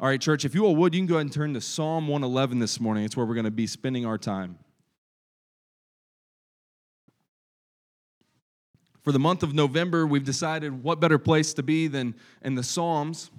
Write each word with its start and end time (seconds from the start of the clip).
All 0.00 0.08
right, 0.08 0.18
church, 0.18 0.46
if 0.46 0.54
you 0.54 0.64
all 0.64 0.74
would, 0.76 0.94
you 0.94 1.00
can 1.00 1.06
go 1.06 1.16
ahead 1.16 1.26
and 1.26 1.32
turn 1.32 1.52
to 1.52 1.60
Psalm 1.60 2.08
111 2.08 2.58
this 2.58 2.80
morning. 2.80 3.04
It's 3.04 3.18
where 3.18 3.26
we're 3.26 3.34
going 3.34 3.44
to 3.44 3.50
be 3.50 3.66
spending 3.66 4.06
our 4.06 4.16
time. 4.16 4.58
For 9.02 9.12
the 9.12 9.18
month 9.18 9.42
of 9.42 9.52
November, 9.52 10.06
we've 10.06 10.24
decided 10.24 10.82
what 10.82 11.00
better 11.00 11.18
place 11.18 11.52
to 11.52 11.62
be 11.62 11.86
than 11.86 12.14
in 12.40 12.54
the 12.54 12.62
Psalms 12.62 13.30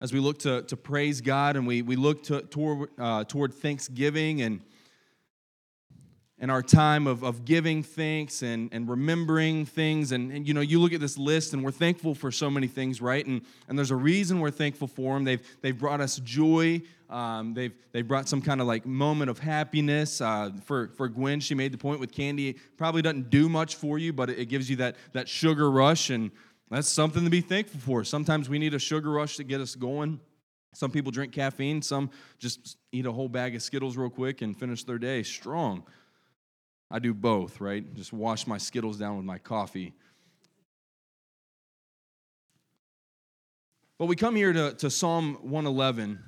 as 0.00 0.12
we 0.12 0.18
look 0.18 0.40
to, 0.40 0.62
to 0.62 0.76
praise 0.76 1.20
God 1.20 1.54
and 1.54 1.68
we, 1.68 1.82
we 1.82 1.94
look 1.94 2.24
to, 2.24 2.42
toward, 2.42 2.88
uh, 2.98 3.22
toward 3.22 3.54
Thanksgiving 3.54 4.42
and 4.42 4.60
in 6.42 6.50
our 6.50 6.60
time 6.60 7.06
of, 7.06 7.22
of 7.22 7.44
giving 7.44 7.84
thanks 7.84 8.42
and, 8.42 8.68
and 8.72 8.88
remembering 8.88 9.64
things. 9.64 10.10
And, 10.10 10.32
and, 10.32 10.46
you 10.46 10.52
know, 10.54 10.60
you 10.60 10.80
look 10.80 10.92
at 10.92 11.00
this 11.00 11.16
list 11.16 11.52
and 11.52 11.62
we're 11.62 11.70
thankful 11.70 12.16
for 12.16 12.32
so 12.32 12.50
many 12.50 12.66
things, 12.66 13.00
right? 13.00 13.24
And, 13.24 13.42
and 13.68 13.78
there's 13.78 13.92
a 13.92 13.96
reason 13.96 14.40
we're 14.40 14.50
thankful 14.50 14.88
for 14.88 15.14
them. 15.14 15.22
They've, 15.22 15.40
they've 15.60 15.78
brought 15.78 16.00
us 16.00 16.18
joy. 16.18 16.82
Um, 17.08 17.54
they've, 17.54 17.72
they've 17.92 18.06
brought 18.06 18.28
some 18.28 18.42
kind 18.42 18.60
of 18.60 18.66
like 18.66 18.84
moment 18.84 19.30
of 19.30 19.38
happiness. 19.38 20.20
Uh, 20.20 20.50
for, 20.64 20.88
for 20.88 21.08
Gwen, 21.08 21.38
she 21.38 21.54
made 21.54 21.70
the 21.70 21.78
point 21.78 22.00
with 22.00 22.10
candy. 22.10 22.48
It 22.48 22.56
probably 22.76 23.02
doesn't 23.02 23.30
do 23.30 23.48
much 23.48 23.76
for 23.76 23.96
you, 23.98 24.12
but 24.12 24.28
it, 24.28 24.40
it 24.40 24.46
gives 24.46 24.68
you 24.68 24.74
that, 24.76 24.96
that 25.12 25.28
sugar 25.28 25.70
rush. 25.70 26.10
And 26.10 26.32
that's 26.72 26.88
something 26.88 27.22
to 27.22 27.30
be 27.30 27.40
thankful 27.40 27.78
for. 27.78 28.02
Sometimes 28.02 28.48
we 28.48 28.58
need 28.58 28.74
a 28.74 28.80
sugar 28.80 29.12
rush 29.12 29.36
to 29.36 29.44
get 29.44 29.60
us 29.60 29.76
going. 29.76 30.18
Some 30.74 30.90
people 30.90 31.12
drink 31.12 31.32
caffeine, 31.32 31.82
some 31.82 32.10
just 32.38 32.78
eat 32.90 33.06
a 33.06 33.12
whole 33.12 33.28
bag 33.28 33.54
of 33.54 33.62
Skittles 33.62 33.96
real 33.96 34.10
quick 34.10 34.42
and 34.42 34.58
finish 34.58 34.82
their 34.82 34.98
day 34.98 35.22
strong. 35.22 35.84
I 36.92 36.98
do 36.98 37.14
both, 37.14 37.58
right? 37.58 37.82
Just 37.94 38.12
wash 38.12 38.46
my 38.46 38.58
Skittles 38.58 38.98
down 38.98 39.16
with 39.16 39.24
my 39.24 39.38
coffee. 39.38 39.94
But 43.98 44.06
we 44.06 44.14
come 44.14 44.36
here 44.36 44.52
to, 44.52 44.74
to 44.74 44.90
Psalm 44.90 45.38
111, 45.40 46.18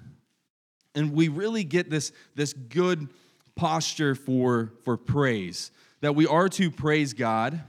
and 0.94 1.12
we 1.12 1.28
really 1.28 1.64
get 1.64 1.90
this, 1.90 2.12
this 2.34 2.54
good 2.54 3.08
posture 3.56 4.14
for, 4.14 4.72
for 4.86 4.96
praise. 4.96 5.70
That 6.00 6.14
we 6.14 6.26
are 6.26 6.48
to 6.50 6.70
praise 6.70 7.12
God, 7.12 7.60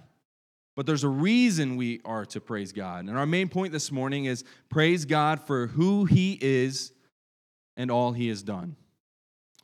but 0.77 0.85
there's 0.85 1.03
a 1.03 1.09
reason 1.09 1.75
we 1.75 1.99
are 2.05 2.25
to 2.27 2.39
praise 2.39 2.71
God. 2.71 3.05
And 3.05 3.17
our 3.17 3.25
main 3.25 3.49
point 3.49 3.73
this 3.73 3.91
morning 3.91 4.23
is 4.23 4.45
praise 4.69 5.03
God 5.03 5.45
for 5.45 5.67
who 5.67 6.05
He 6.05 6.39
is 6.41 6.93
and 7.75 7.91
all 7.91 8.13
He 8.13 8.29
has 8.29 8.41
done. 8.41 8.77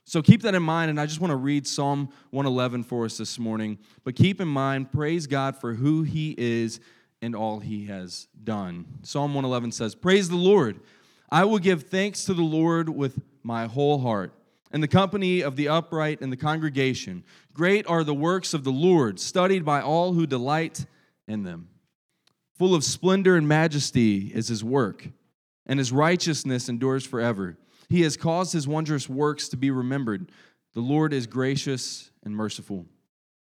So 0.06 0.22
keep 0.22 0.42
that 0.42 0.56
in 0.56 0.64
mind, 0.64 0.90
and 0.90 1.00
I 1.00 1.06
just 1.06 1.20
want 1.20 1.32
to 1.32 1.38
read 1.38 1.68
Psalm 1.68 2.10
111 2.32 2.84
for 2.84 3.06
us 3.06 3.18
this 3.18 3.38
morning. 3.38 3.78
But 4.04 4.16
keep 4.16 4.42
in 4.42 4.48
mind, 4.48 4.92
praise 4.92 5.28
God 5.28 5.56
for 5.56 5.74
who 5.74 6.04
He 6.04 6.36
is 6.38 6.80
and 7.22 7.36
all 7.36 7.60
He 7.60 7.86
has 7.86 8.28
done. 8.44 8.86
Psalm 9.04 9.34
111 9.34 9.72
says, 9.72 9.96
Praise 9.96 10.28
the 10.28 10.36
Lord. 10.36 10.80
I 11.30 11.46
will 11.46 11.60
give 11.60 11.84
thanks 11.84 12.26
to 12.26 12.34
the 12.34 12.42
Lord 12.42 12.90
with 12.90 13.22
my 13.44 13.68
whole 13.68 14.00
heart. 14.00 14.34
In 14.74 14.82
the 14.82 14.88
company 14.88 15.42
of 15.42 15.56
the 15.56 15.68
upright 15.68 16.22
and 16.22 16.32
the 16.32 16.38
congregation, 16.38 17.24
great 17.54 17.86
are 17.88 18.04
the 18.04 18.14
works 18.14 18.54
of 18.54 18.64
the 18.64 18.72
Lord, 18.72 19.20
studied 19.20 19.66
by 19.66 19.82
all 19.82 20.14
who 20.14 20.26
delight 20.26 20.86
in 21.28 21.44
them. 21.44 21.68
Full 22.58 22.74
of 22.74 22.84
splendor 22.84 23.36
and 23.36 23.48
majesty 23.48 24.32
is 24.34 24.48
his 24.48 24.64
work, 24.64 25.08
and 25.66 25.80
his 25.80 25.92
righteousness 25.92 26.70
endures 26.70 27.06
forever. 27.06 27.58
He 27.92 28.04
has 28.04 28.16
caused 28.16 28.54
his 28.54 28.70
wondrous 28.70 29.10
works 29.10 29.50
to 29.50 29.58
be 29.58 29.70
remembered. 29.70 30.32
The 30.74 30.80
Lord 30.80 31.12
is 31.12 31.28
gracious 31.28 32.10
and 32.24 32.34
merciful. 32.34 32.86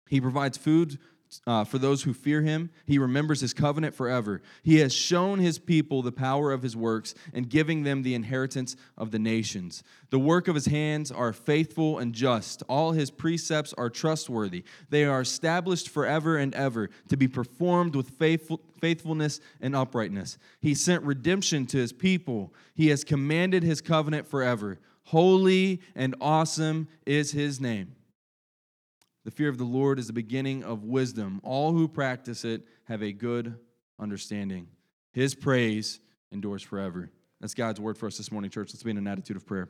He 0.08 0.22
provides 0.22 0.60
food 0.60 1.00
uh, 1.46 1.64
for 1.64 1.78
those 1.78 2.04
who 2.04 2.14
fear 2.14 2.42
him. 2.42 2.70
He 2.86 2.98
remembers 2.98 3.42
his 3.42 3.54
covenant 3.54 3.96
forever. 3.96 4.42
He 4.64 4.78
has 4.78 4.94
shown 4.94 5.40
his 5.40 5.60
people 5.60 6.02
the 6.02 6.12
power 6.12 6.52
of 6.52 6.62
his 6.62 6.76
works 6.76 7.16
and 7.34 7.50
giving 7.50 7.84
them 7.84 8.04
the 8.04 8.16
inheritance 8.16 8.76
of 8.98 9.12
the 9.12 9.20
nations. 9.20 9.84
The 10.10 10.20
work 10.20 10.48
of 10.48 10.56
his 10.56 10.68
hands 10.68 11.12
are 11.12 11.34
faithful 11.34 12.00
and 12.00 12.14
just. 12.14 12.64
All 12.70 12.92
his 12.92 13.12
precepts 13.12 13.74
are 13.74 13.90
trustworthy. 13.90 14.64
They 14.90 15.06
are 15.06 15.22
established 15.22 15.90
forever 15.90 16.38
and 16.38 16.54
ever 16.56 16.90
to 17.10 17.18
be 17.18 17.28
performed 17.28 17.96
with 17.96 18.12
faithful, 18.12 18.62
faithfulness 18.80 19.42
and 19.60 19.76
uprightness. 19.76 20.38
He 20.62 20.74
sent 20.74 21.04
redemption 21.04 21.66
to 21.68 21.78
his 21.78 21.92
people. 21.92 22.54
He 22.74 22.88
has 22.88 23.04
commanded 23.04 23.64
his 23.64 23.82
covenant 23.82 24.28
forever. 24.28 24.80
Holy 25.06 25.82
and 25.96 26.16
awesome 26.20 26.88
is 27.06 27.32
his 27.32 27.62
name. 27.62 27.97
The 29.28 29.32
fear 29.32 29.50
of 29.50 29.58
the 29.58 29.66
Lord 29.66 30.00
is 30.00 30.08
the 30.08 30.14
beginning 30.14 30.64
of 30.64 30.86
wisdom. 30.86 31.42
All 31.44 31.74
who 31.74 31.90
practice 31.90 32.46
it 32.46 32.66
have 32.86 33.04
a 33.04 33.12
good 33.12 33.58
understanding. 34.00 34.70
His 35.12 35.36
praise 35.36 36.00
endures 36.32 36.64
forever. 36.64 37.12
That's 37.42 37.54
God's 37.54 37.82
word 37.82 37.98
for 37.98 38.08
us 38.08 38.18
this 38.18 38.32
morning, 38.32 38.50
church. 38.50 38.70
Let's 38.70 38.84
be 38.84 38.92
in 38.92 38.98
an 38.98 39.06
attitude 39.06 39.36
of 39.36 39.46
prayer. 39.46 39.68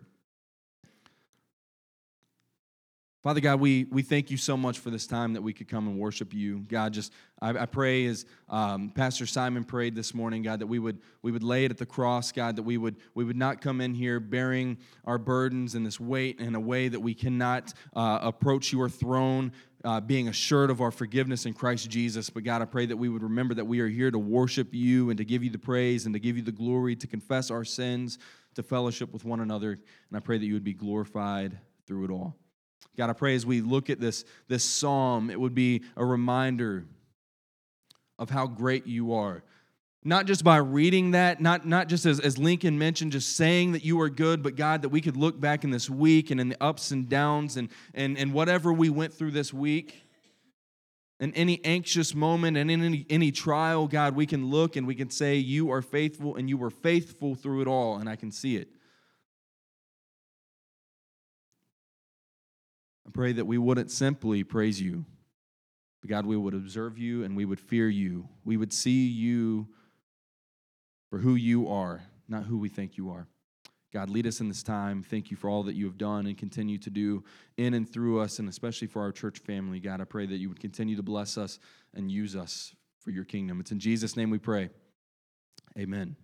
Father 3.27 3.41
God, 3.41 3.59
we, 3.59 3.83
we 3.91 4.03
thank 4.03 4.31
you 4.31 4.37
so 4.37 4.55
much 4.55 4.79
for 4.79 4.89
this 4.89 5.05
time 5.05 5.33
that 5.33 5.41
we 5.41 5.51
could 5.51 5.67
come 5.67 5.85
and 5.89 5.99
worship 5.99 6.33
you. 6.33 6.59
God, 6.59 6.93
just 6.93 7.11
I, 7.41 7.49
I 7.49 7.65
pray 7.65 8.05
as 8.05 8.25
um, 8.47 8.89
Pastor 8.89 9.25
Simon 9.25 9.65
prayed 9.65 9.95
this 9.95 10.13
morning, 10.13 10.43
God, 10.43 10.59
that 10.59 10.67
we 10.67 10.79
would 10.79 10.99
we 11.23 11.33
would 11.33 11.43
lay 11.43 11.65
it 11.65 11.71
at 11.71 11.77
the 11.77 11.85
cross, 11.85 12.31
God, 12.31 12.55
that 12.55 12.63
we 12.63 12.77
would 12.77 12.95
we 13.15 13.25
would 13.25 13.35
not 13.35 13.59
come 13.59 13.81
in 13.81 13.93
here 13.93 14.21
bearing 14.21 14.77
our 15.03 15.17
burdens 15.17 15.75
and 15.75 15.85
this 15.85 15.99
weight 15.99 16.39
in 16.39 16.55
a 16.55 16.59
way 16.61 16.87
that 16.87 17.01
we 17.01 17.13
cannot 17.13 17.73
uh, 17.93 18.19
approach 18.21 18.71
your 18.71 18.87
throne. 18.87 19.51
Uh, 19.83 20.01
being 20.01 20.27
assured 20.27 20.69
of 20.69 20.81
our 20.81 20.89
forgiveness 20.89 21.45
in 21.45 21.53
Christ 21.53 21.89
Jesus. 21.89 22.29
But 22.29 22.43
God, 22.43 22.61
I 22.61 22.65
pray 22.65 22.87
that 22.87 22.97
we 22.97 23.09
would 23.09 23.23
remember 23.23 23.53
that 23.53 23.65
we 23.65 23.79
are 23.79 23.87
here 23.87 24.09
to 24.09 24.17
worship 24.17 24.69
you 24.71 25.11
and 25.11 25.17
to 25.17 25.23
give 25.23 25.43
you 25.43 25.49
the 25.49 25.59
praise 25.59 26.05
and 26.05 26.15
to 26.15 26.19
give 26.19 26.35
you 26.35 26.41
the 26.41 26.51
glory, 26.51 26.95
to 26.95 27.07
confess 27.07 27.51
our 27.51 27.63
sins, 27.63 28.17
to 28.55 28.63
fellowship 28.63 29.13
with 29.13 29.23
one 29.23 29.39
another. 29.39 29.73
And 29.73 30.17
I 30.17 30.19
pray 30.19 30.39
that 30.39 30.45
you 30.45 30.53
would 30.55 30.63
be 30.63 30.73
glorified 30.73 31.59
through 31.85 32.05
it 32.05 32.11
all. 32.11 32.35
God, 32.97 33.09
I 33.11 33.13
pray 33.13 33.35
as 33.35 33.45
we 33.45 33.61
look 33.61 33.89
at 33.89 33.99
this, 33.99 34.25
this 34.47 34.63
psalm, 34.63 35.29
it 35.29 35.39
would 35.39 35.53
be 35.53 35.83
a 35.95 36.03
reminder 36.03 36.85
of 38.17 38.29
how 38.31 38.47
great 38.47 38.87
you 38.87 39.13
are. 39.13 39.43
Not 40.03 40.25
just 40.25 40.43
by 40.43 40.57
reading 40.57 41.11
that, 41.11 41.41
not, 41.41 41.67
not 41.67 41.89
just 41.89 42.05
as, 42.05 42.19
as 42.19 42.37
Lincoln 42.37 42.79
mentioned, 42.79 43.11
just 43.11 43.35
saying 43.35 43.73
that 43.73 43.83
you 43.83 43.99
are 44.01 44.09
good, 44.09 44.41
but 44.41 44.55
God, 44.55 44.81
that 44.81 44.89
we 44.89 45.01
could 45.01 45.17
look 45.17 45.39
back 45.39 45.63
in 45.63 45.69
this 45.69 45.89
week 45.89 46.31
and 46.31 46.39
in 46.39 46.49
the 46.49 46.63
ups 46.63 46.91
and 46.91 47.07
downs 47.07 47.57
and, 47.57 47.69
and, 47.93 48.17
and 48.17 48.33
whatever 48.33 48.73
we 48.73 48.89
went 48.89 49.13
through 49.13 49.31
this 49.31 49.53
week, 49.53 50.03
in 51.19 51.33
any 51.33 51.63
anxious 51.65 52.13
moment 52.13 52.57
and 52.57 52.69
in 52.69 52.83
any, 52.83 53.05
any 53.09 53.31
trial, 53.31 53.87
God, 53.87 54.15
we 54.15 54.25
can 54.25 54.49
look 54.49 54.75
and 54.75 54.85
we 54.85 54.95
can 54.95 55.09
say, 55.09 55.35
You 55.35 55.71
are 55.71 55.81
faithful 55.81 56.35
and 56.35 56.47
you 56.47 56.57
were 56.57 56.69
faithful 56.69 57.35
through 57.35 57.61
it 57.61 57.67
all, 57.67 57.97
and 57.97 58.07
I 58.07 58.15
can 58.15 58.31
see 58.31 58.55
it. 58.55 58.69
I 63.07 63.11
pray 63.11 63.31
that 63.33 63.45
we 63.45 63.57
wouldn't 63.57 63.89
simply 63.89 64.43
praise 64.43 64.81
you, 64.81 65.05
but 66.01 66.09
God, 66.09 66.25
we 66.25 66.35
would 66.35 66.53
observe 66.53 66.97
you 66.97 67.23
and 67.23 67.37
we 67.37 67.45
would 67.45 67.59
fear 67.59 67.87
you. 67.87 68.27
We 68.43 68.57
would 68.57 68.73
see 68.73 69.07
you 69.07 69.67
for 71.09 71.19
who 71.19 71.35
you 71.35 71.69
are, 71.69 72.03
not 72.27 72.43
who 72.43 72.57
we 72.57 72.69
think 72.69 72.97
you 72.97 73.09
are. 73.09 73.27
God, 73.93 74.09
lead 74.09 74.27
us 74.27 74.41
in 74.41 74.49
this 74.49 74.61
time. 74.61 75.01
Thank 75.01 75.31
you 75.31 75.37
for 75.37 75.49
all 75.49 75.63
that 75.63 75.75
you 75.75 75.85
have 75.85 75.97
done 75.97 76.27
and 76.27 76.37
continue 76.37 76.77
to 76.79 76.89
do 76.89 77.23
in 77.55 77.73
and 77.73 77.89
through 77.89 78.19
us, 78.19 78.39
and 78.39 78.49
especially 78.49 78.87
for 78.87 79.01
our 79.01 79.13
church 79.13 79.39
family. 79.39 79.79
God, 79.79 80.01
I 80.01 80.03
pray 80.03 80.25
that 80.25 80.37
you 80.37 80.49
would 80.49 80.59
continue 80.59 80.97
to 80.97 81.03
bless 81.03 81.37
us 81.37 81.59
and 81.93 82.11
use 82.11 82.35
us 82.35 82.75
for 82.99 83.11
your 83.11 83.23
kingdom. 83.23 83.61
It's 83.61 83.71
in 83.71 83.79
Jesus' 83.79 84.17
name 84.17 84.29
we 84.29 84.39
pray. 84.39 84.69
Amen. 85.79 86.17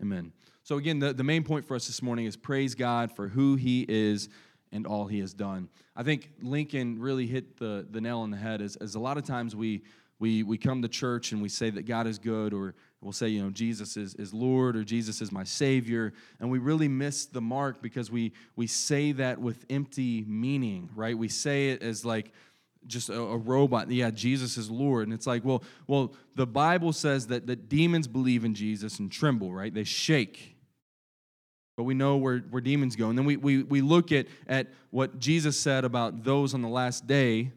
Amen. 0.00 0.32
So, 0.62 0.76
again, 0.76 1.00
the, 1.00 1.12
the 1.12 1.24
main 1.24 1.42
point 1.42 1.66
for 1.66 1.74
us 1.74 1.88
this 1.88 2.00
morning 2.02 2.26
is 2.26 2.36
praise 2.36 2.76
God 2.76 3.10
for 3.10 3.26
who 3.26 3.56
he 3.56 3.84
is 3.88 4.28
and 4.72 4.86
all 4.86 5.06
he 5.06 5.20
has 5.20 5.34
done. 5.34 5.68
I 5.96 6.02
think 6.02 6.30
Lincoln 6.42 6.98
really 6.98 7.26
hit 7.26 7.58
the, 7.58 7.86
the 7.90 8.00
nail 8.00 8.20
on 8.20 8.30
the 8.30 8.36
head 8.36 8.60
as, 8.60 8.76
as 8.76 8.94
a 8.94 9.00
lot 9.00 9.16
of 9.16 9.24
times 9.24 9.56
we, 9.56 9.82
we, 10.18 10.42
we 10.42 10.58
come 10.58 10.82
to 10.82 10.88
church 10.88 11.32
and 11.32 11.40
we 11.40 11.48
say 11.48 11.70
that 11.70 11.86
God 11.86 12.06
is 12.06 12.18
good, 12.18 12.52
or 12.52 12.74
we'll 13.00 13.12
say, 13.12 13.28
you 13.28 13.42
know, 13.42 13.50
Jesus 13.50 13.96
is, 13.96 14.14
is 14.16 14.34
Lord, 14.34 14.76
or 14.76 14.84
Jesus 14.84 15.20
is 15.20 15.30
my 15.30 15.44
Savior, 15.44 16.12
and 16.40 16.50
we 16.50 16.58
really 16.58 16.88
miss 16.88 17.26
the 17.26 17.40
mark 17.40 17.80
because 17.80 18.10
we, 18.10 18.32
we 18.56 18.66
say 18.66 19.12
that 19.12 19.40
with 19.40 19.64
empty 19.70 20.24
meaning, 20.26 20.90
right? 20.94 21.16
We 21.16 21.28
say 21.28 21.70
it 21.70 21.82
as 21.82 22.04
like, 22.04 22.32
just 22.86 23.10
a, 23.10 23.20
a, 23.20 23.36
robot. 23.36 23.90
Yeah, 23.90 24.10
Jesus 24.10 24.56
is 24.56 24.70
Lord. 24.70 25.04
And 25.04 25.12
it's 25.12 25.26
like, 25.26 25.44
well, 25.44 25.62
well, 25.86 26.14
the 26.36 26.46
Bible 26.46 26.92
says 26.92 27.26
that, 27.26 27.46
that 27.46 27.68
demons 27.68 28.08
believe 28.08 28.44
in 28.44 28.54
Jesus 28.54 28.98
and 28.98 29.12
tremble, 29.12 29.52
right? 29.52 29.74
They 29.74 29.84
shake 29.84 30.56
but 31.78 31.84
we 31.84 31.94
know 31.94 32.16
where, 32.16 32.38
where 32.50 32.60
demons 32.60 32.96
go. 32.96 33.08
And 33.08 33.16
then 33.16 33.24
we, 33.24 33.36
we, 33.36 33.62
we 33.62 33.82
look 33.82 34.10
at, 34.10 34.26
at 34.48 34.66
what 34.90 35.20
Jesus 35.20 35.56
said 35.56 35.84
about 35.84 36.24
those 36.24 36.52
on 36.52 36.60
the 36.60 36.68
last 36.68 37.06
day 37.06 37.52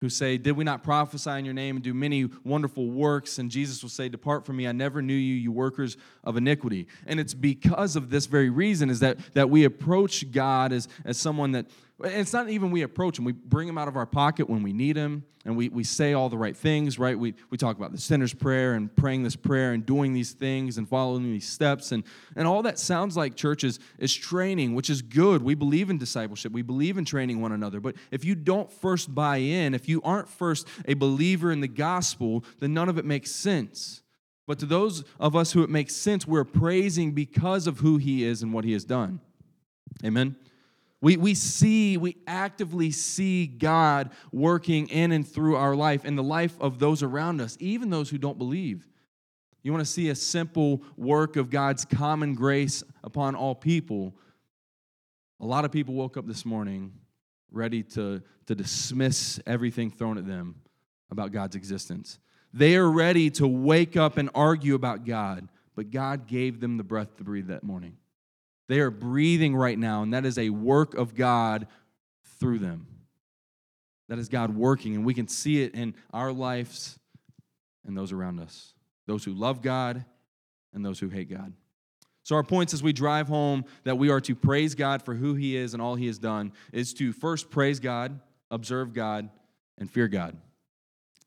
who 0.00 0.08
say, 0.08 0.38
Did 0.38 0.52
we 0.52 0.64
not 0.64 0.82
prophesy 0.82 1.32
in 1.32 1.44
your 1.44 1.52
name 1.52 1.76
and 1.76 1.84
do 1.84 1.92
many 1.92 2.24
wonderful 2.42 2.90
works? 2.90 3.38
And 3.38 3.50
Jesus 3.50 3.82
will 3.82 3.90
say, 3.90 4.08
Depart 4.08 4.46
from 4.46 4.56
me, 4.56 4.66
I 4.66 4.72
never 4.72 5.02
knew 5.02 5.12
you, 5.12 5.34
you 5.34 5.52
workers 5.52 5.98
of 6.24 6.38
iniquity. 6.38 6.86
And 7.06 7.20
it's 7.20 7.34
because 7.34 7.96
of 7.96 8.08
this 8.08 8.24
very 8.24 8.48
reason 8.48 8.88
is 8.88 9.00
that, 9.00 9.18
that 9.34 9.50
we 9.50 9.64
approach 9.64 10.32
God 10.32 10.72
as, 10.72 10.88
as 11.04 11.18
someone 11.18 11.52
that 11.52 11.66
it's 12.04 12.32
not 12.32 12.50
even 12.50 12.70
we 12.70 12.82
approach 12.82 13.18
him. 13.18 13.24
We 13.24 13.32
bring 13.32 13.68
him 13.68 13.78
out 13.78 13.88
of 13.88 13.96
our 13.96 14.04
pocket 14.04 14.50
when 14.50 14.62
we 14.62 14.74
need 14.74 14.96
him, 14.96 15.24
and 15.46 15.56
we, 15.56 15.70
we 15.70 15.82
say 15.82 16.12
all 16.12 16.28
the 16.28 16.36
right 16.36 16.54
things, 16.54 16.98
right? 16.98 17.18
We, 17.18 17.34
we 17.48 17.56
talk 17.56 17.76
about 17.76 17.92
the 17.92 17.98
sinner's 17.98 18.34
prayer 18.34 18.74
and 18.74 18.94
praying 18.94 19.22
this 19.22 19.36
prayer 19.36 19.72
and 19.72 19.86
doing 19.86 20.12
these 20.12 20.32
things 20.32 20.76
and 20.76 20.86
following 20.86 21.22
these 21.22 21.48
steps. 21.48 21.92
And, 21.92 22.04
and 22.34 22.46
all 22.46 22.62
that 22.64 22.78
sounds 22.78 23.16
like 23.16 23.34
churches 23.34 23.78
is 23.98 24.14
training, 24.14 24.74
which 24.74 24.90
is 24.90 25.00
good. 25.00 25.42
We 25.42 25.54
believe 25.54 25.88
in 25.88 25.96
discipleship, 25.96 26.52
we 26.52 26.62
believe 26.62 26.98
in 26.98 27.06
training 27.06 27.40
one 27.40 27.52
another. 27.52 27.80
But 27.80 27.96
if 28.10 28.26
you 28.26 28.34
don't 28.34 28.70
first 28.70 29.14
buy 29.14 29.38
in, 29.38 29.72
if 29.72 29.88
you 29.88 30.02
aren't 30.02 30.28
first 30.28 30.68
a 30.84 30.94
believer 30.94 31.50
in 31.50 31.60
the 31.60 31.68
gospel, 31.68 32.44
then 32.60 32.74
none 32.74 32.90
of 32.90 32.98
it 32.98 33.06
makes 33.06 33.30
sense. 33.30 34.02
But 34.46 34.58
to 34.58 34.66
those 34.66 35.02
of 35.18 35.34
us 35.34 35.52
who 35.52 35.62
it 35.62 35.70
makes 35.70 35.94
sense, 35.96 36.26
we're 36.26 36.44
praising 36.44 37.12
because 37.12 37.66
of 37.66 37.80
who 37.80 37.96
he 37.96 38.22
is 38.22 38.42
and 38.42 38.52
what 38.52 38.64
he 38.64 38.72
has 38.72 38.84
done. 38.84 39.20
Amen. 40.04 40.36
We, 41.00 41.16
we 41.16 41.34
see, 41.34 41.96
we 41.96 42.16
actively 42.26 42.90
see 42.90 43.46
God 43.46 44.10
working 44.32 44.88
in 44.88 45.12
and 45.12 45.26
through 45.26 45.56
our 45.56 45.76
life 45.76 46.04
and 46.04 46.16
the 46.16 46.22
life 46.22 46.56
of 46.60 46.78
those 46.78 47.02
around 47.02 47.40
us, 47.40 47.56
even 47.60 47.90
those 47.90 48.08
who 48.08 48.18
don't 48.18 48.38
believe. 48.38 48.88
You 49.62 49.72
want 49.72 49.84
to 49.84 49.90
see 49.90 50.08
a 50.08 50.14
simple 50.14 50.82
work 50.96 51.36
of 51.36 51.50
God's 51.50 51.84
common 51.84 52.34
grace 52.34 52.82
upon 53.04 53.34
all 53.34 53.54
people. 53.54 54.14
A 55.40 55.46
lot 55.46 55.64
of 55.64 55.72
people 55.72 55.94
woke 55.94 56.16
up 56.16 56.26
this 56.26 56.46
morning 56.46 56.92
ready 57.50 57.82
to, 57.82 58.22
to 58.46 58.54
dismiss 58.54 59.40
everything 59.46 59.90
thrown 59.90 60.18
at 60.18 60.26
them 60.26 60.54
about 61.10 61.32
God's 61.32 61.56
existence. 61.56 62.18
They 62.54 62.76
are 62.76 62.90
ready 62.90 63.28
to 63.32 63.46
wake 63.46 63.96
up 63.96 64.16
and 64.16 64.30
argue 64.34 64.74
about 64.74 65.04
God, 65.04 65.48
but 65.74 65.90
God 65.90 66.26
gave 66.26 66.60
them 66.60 66.78
the 66.78 66.84
breath 66.84 67.16
to 67.16 67.24
breathe 67.24 67.48
that 67.48 67.62
morning. 67.62 67.96
They 68.68 68.80
are 68.80 68.90
breathing 68.90 69.54
right 69.54 69.78
now, 69.78 70.02
and 70.02 70.12
that 70.12 70.24
is 70.24 70.38
a 70.38 70.50
work 70.50 70.94
of 70.94 71.14
God 71.14 71.68
through 72.40 72.58
them. 72.58 72.86
That 74.08 74.18
is 74.18 74.28
God 74.28 74.54
working, 74.54 74.94
and 74.94 75.04
we 75.04 75.14
can 75.14 75.28
see 75.28 75.62
it 75.62 75.74
in 75.74 75.94
our 76.12 76.32
lives 76.32 76.98
and 77.86 77.96
those 77.96 78.12
around 78.12 78.40
us 78.40 78.72
those 79.06 79.24
who 79.24 79.32
love 79.32 79.62
God 79.62 80.04
and 80.74 80.84
those 80.84 80.98
who 80.98 81.08
hate 81.08 81.30
God. 81.30 81.52
So, 82.24 82.34
our 82.34 82.42
points 82.42 82.74
as 82.74 82.82
we 82.82 82.92
drive 82.92 83.28
home 83.28 83.64
that 83.84 83.98
we 83.98 84.10
are 84.10 84.20
to 84.22 84.34
praise 84.34 84.74
God 84.74 85.00
for 85.00 85.14
who 85.14 85.34
He 85.34 85.56
is 85.56 85.74
and 85.74 85.82
all 85.82 85.94
He 85.94 86.08
has 86.08 86.18
done 86.18 86.52
is 86.72 86.92
to 86.94 87.12
first 87.12 87.50
praise 87.50 87.78
God, 87.78 88.18
observe 88.50 88.92
God, 88.92 89.30
and 89.78 89.88
fear 89.88 90.08
God. 90.08 90.36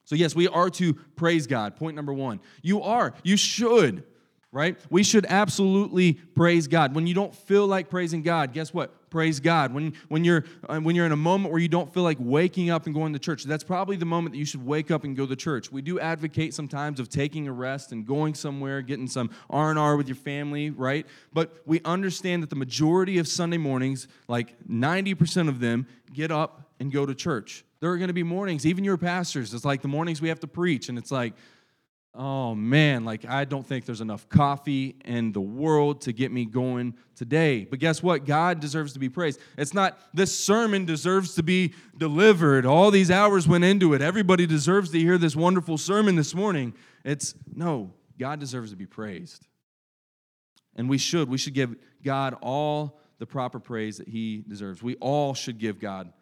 So, 0.03 0.15
yes, 0.15 0.35
we 0.35 0.49
are 0.49 0.69
to 0.71 0.93
praise 0.93 1.47
God. 1.47 1.77
Point 1.77 1.95
number 1.95 2.13
one. 2.13 2.41
You 2.61 2.81
are, 2.81 3.13
you 3.23 3.37
should 3.37 4.03
right? 4.51 4.77
We 4.89 5.03
should 5.03 5.27
absolutely 5.27 6.13
praise 6.13 6.67
God. 6.67 6.95
When 6.95 7.05
you 7.05 7.13
don't 7.13 7.35
feel 7.35 7.67
like 7.67 7.89
praising 7.89 8.23
God, 8.23 8.51
guess 8.51 8.73
what? 8.73 9.09
Praise 9.11 9.39
God. 9.39 9.73
When, 9.73 9.93
when, 10.07 10.23
you're, 10.23 10.43
uh, 10.67 10.79
when 10.79 10.95
you're 10.95 11.05
in 11.05 11.11
a 11.11 11.17
moment 11.17 11.51
where 11.51 11.61
you 11.61 11.67
don't 11.67 11.91
feel 11.93 12.03
like 12.03 12.17
waking 12.19 12.69
up 12.71 12.85
and 12.85 12.95
going 12.95 13.13
to 13.13 13.19
church, 13.19 13.43
that's 13.43 13.63
probably 13.63 13.95
the 13.95 14.05
moment 14.05 14.33
that 14.33 14.39
you 14.39 14.45
should 14.45 14.65
wake 14.65 14.89
up 14.89 15.03
and 15.03 15.15
go 15.15 15.27
to 15.27 15.35
church. 15.35 15.71
We 15.71 15.81
do 15.81 15.99
advocate 15.99 16.53
sometimes 16.53 16.99
of 16.99 17.09
taking 17.09 17.47
a 17.47 17.51
rest 17.51 17.91
and 17.91 18.05
going 18.05 18.33
somewhere, 18.33 18.81
getting 18.81 19.07
some 19.07 19.29
R&R 19.49 19.97
with 19.97 20.07
your 20.07 20.15
family, 20.15 20.71
right? 20.71 21.05
But 21.31 21.61
we 21.65 21.81
understand 21.85 22.41
that 22.41 22.49
the 22.49 22.55
majority 22.55 23.19
of 23.19 23.27
Sunday 23.27 23.57
mornings, 23.57 24.07
like 24.27 24.55
90% 24.67 25.47
of 25.47 25.59
them, 25.59 25.87
get 26.11 26.31
up 26.31 26.69
and 26.79 26.91
go 26.91 27.05
to 27.05 27.13
church. 27.13 27.65
There 27.81 27.91
are 27.91 27.97
going 27.97 28.09
to 28.09 28.13
be 28.13 28.23
mornings, 28.23 28.65
even 28.65 28.83
your 28.83 28.97
pastors, 28.97 29.53
it's 29.53 29.63
like 29.63 29.81
the 29.81 29.87
mornings 29.87 30.21
we 30.21 30.29
have 30.29 30.39
to 30.41 30.47
preach, 30.47 30.89
and 30.89 30.97
it's 30.97 31.11
like, 31.11 31.33
oh 32.13 32.55
man, 32.55 33.05
like 33.05 33.25
I 33.25 33.45
don't 33.45 33.65
think 33.65 33.85
there's 33.85 34.01
enough 34.01 34.27
coffee 34.29 34.95
in 35.05 35.31
the 35.31 35.41
world 35.41 36.01
to 36.01 36.13
get 36.13 36.31
me 36.31 36.45
going 36.45 36.95
today. 37.15 37.65
But 37.65 37.79
guess 37.79 38.01
what? 38.01 38.25
God 38.25 38.59
deserves 38.59 38.93
to 38.93 38.99
be 38.99 39.09
praised. 39.09 39.39
It's 39.57 39.73
not 39.73 39.99
this 40.13 40.37
sermon 40.37 40.85
deserves 40.85 41.35
to 41.35 41.43
be 41.43 41.73
delivered. 41.97 42.65
All 42.65 42.91
these 42.91 43.11
hours 43.11 43.47
went 43.47 43.63
into 43.63 43.93
it. 43.93 44.01
Everybody 44.01 44.45
deserves 44.45 44.91
to 44.91 44.99
hear 44.99 45.17
this 45.17 45.35
wonderful 45.35 45.77
sermon 45.77 46.15
this 46.15 46.33
morning. 46.33 46.73
It's 47.05 47.35
no, 47.53 47.93
God 48.17 48.39
deserves 48.39 48.71
to 48.71 48.77
be 48.77 48.85
praised. 48.85 49.47
And 50.75 50.89
we 50.89 50.97
should. 50.97 51.29
We 51.29 51.37
should 51.37 51.53
give 51.53 51.75
God 52.03 52.35
all 52.41 52.99
the 53.17 53.25
proper 53.25 53.59
praise 53.59 53.97
that 53.97 54.07
he 54.07 54.43
deserves. 54.47 54.81
We 54.81 54.95
all 54.95 55.33
should 55.33 55.57
give 55.57 55.79
God 55.79 56.13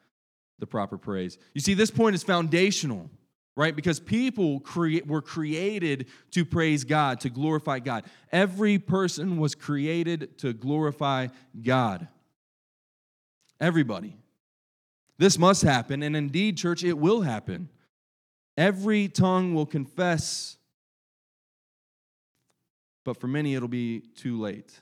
the 0.60 0.66
proper 0.66 0.98
praise. 0.98 1.38
You 1.54 1.62
see, 1.62 1.76
this 1.76 1.92
point 1.92 2.16
is 2.16 2.24
foundational 2.24 3.10
right? 3.58 3.76
Because 3.76 4.00
people 4.00 4.64
were 5.08 5.22
created 5.22 6.06
to 6.30 6.46
praise 6.46 6.84
God, 6.84 7.20
to 7.22 7.30
glorify 7.30 7.80
God. 7.80 8.04
Every 8.32 8.78
person 8.78 9.38
was 9.38 9.56
created 9.56 10.38
to 10.38 10.54
glorify 10.54 11.28
God. 11.64 12.08
Everybody. 13.60 14.16
This 15.18 15.40
must 15.40 15.64
happen, 15.64 16.04
and 16.04 16.16
indeed, 16.16 16.58
church, 16.58 16.84
it 16.84 16.94
will 16.94 17.22
happen. 17.22 17.70
Every 18.56 19.08
tongue 19.08 19.56
will 19.56 19.66
confess, 19.66 20.58
but 23.04 23.20
for 23.20 23.28
many, 23.28 23.56
it'll 23.56 23.68
be 23.68 24.02
too 24.16 24.40
late. 24.40 24.80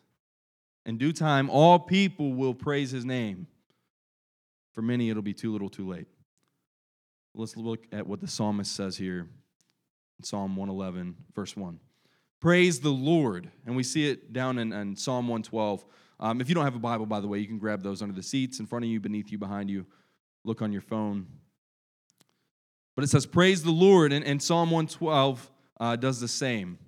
In 0.86 0.98
due 0.98 1.13
time, 1.13 1.50
all 1.50 1.80
people 1.80 2.33
will 2.33 2.54
praise 2.54 2.92
his 2.92 3.06
name. 3.06 3.48
For 4.74 4.81
many, 4.81 5.10
it'll 5.10 5.24
be 5.24 5.33
too 5.33 5.54
little, 5.54 5.69
too 5.69 5.88
late. 5.88 6.07
Let's 7.37 7.57
look 7.57 7.85
at 7.91 8.07
what 8.07 8.21
the 8.21 8.27
psalmist 8.27 8.73
says 8.73 8.95
here 8.95 9.27
Psalm 10.21 10.55
111, 10.55 11.15
verse 11.35 11.57
1. 11.57 11.79
Praise 12.39 12.79
the 12.79 12.89
Lord. 12.89 13.51
And 13.65 13.75
we 13.75 13.83
see 13.83 14.09
it 14.09 14.31
down 14.31 14.57
in, 14.57 14.71
in 14.71 14.95
Psalm 14.95 15.27
112. 15.27 15.85
Um, 16.19 16.39
if 16.39 16.47
you 16.47 16.55
don't 16.55 16.63
have 16.63 16.75
a 16.75 16.79
Bible, 16.79 17.05
by 17.05 17.19
the 17.19 17.27
way, 17.27 17.39
you 17.39 17.47
can 17.47 17.57
grab 17.57 17.83
those 17.83 18.01
under 18.01 18.13
the 18.13 18.23
seats 18.23 18.59
in 18.61 18.65
front 18.65 18.85
of 18.85 18.91
you, 18.91 19.01
beneath 19.01 19.31
you, 19.31 19.37
behind 19.37 19.69
you. 19.69 19.85
Look 20.45 20.61
on 20.61 20.71
your 20.71 20.81
phone. 20.81 21.27
But 22.95 23.03
it 23.03 23.09
says, 23.09 23.25
Praise 23.25 23.63
the 23.63 23.71
Lord. 23.71 24.13
And, 24.13 24.23
and 24.23 24.41
Psalm 24.41 24.71
112 24.71 25.51
uh, 25.79 25.95
does 25.97 26.21
the 26.21 26.29
same. 26.29 26.79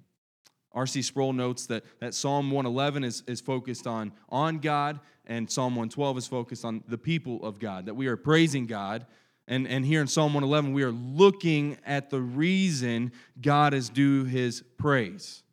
R.C. 0.71 1.01
Sproul 1.01 1.33
notes 1.33 1.65
that, 1.65 1.83
that 1.99 2.13
Psalm 2.13 2.51
111 2.51 3.03
is, 3.03 3.23
is 3.27 3.41
focused 3.41 3.85
on, 3.85 4.13
on 4.29 4.59
God, 4.59 5.01
and 5.25 5.51
Psalm 5.51 5.73
112 5.73 6.19
is 6.19 6.27
focused 6.27 6.63
on 6.63 6.83
the 6.87 6.97
people 6.97 7.43
of 7.43 7.59
God, 7.59 7.87
that 7.87 7.95
we 7.95 8.07
are 8.07 8.15
praising 8.15 8.67
God 8.67 9.05
and, 9.47 9.67
and 9.67 9.85
here 9.85 10.01
in 10.01 10.07
Psalm 10.07 10.33
111, 10.33 10.73
we 10.73 10.83
are 10.83 10.91
looking 10.91 11.77
at 11.85 12.09
the 12.09 12.19
reason 12.19 13.13
God 13.41 13.73
is 13.73 13.87
due 13.89 14.25
his 14.25 14.61
praise. 14.77 15.43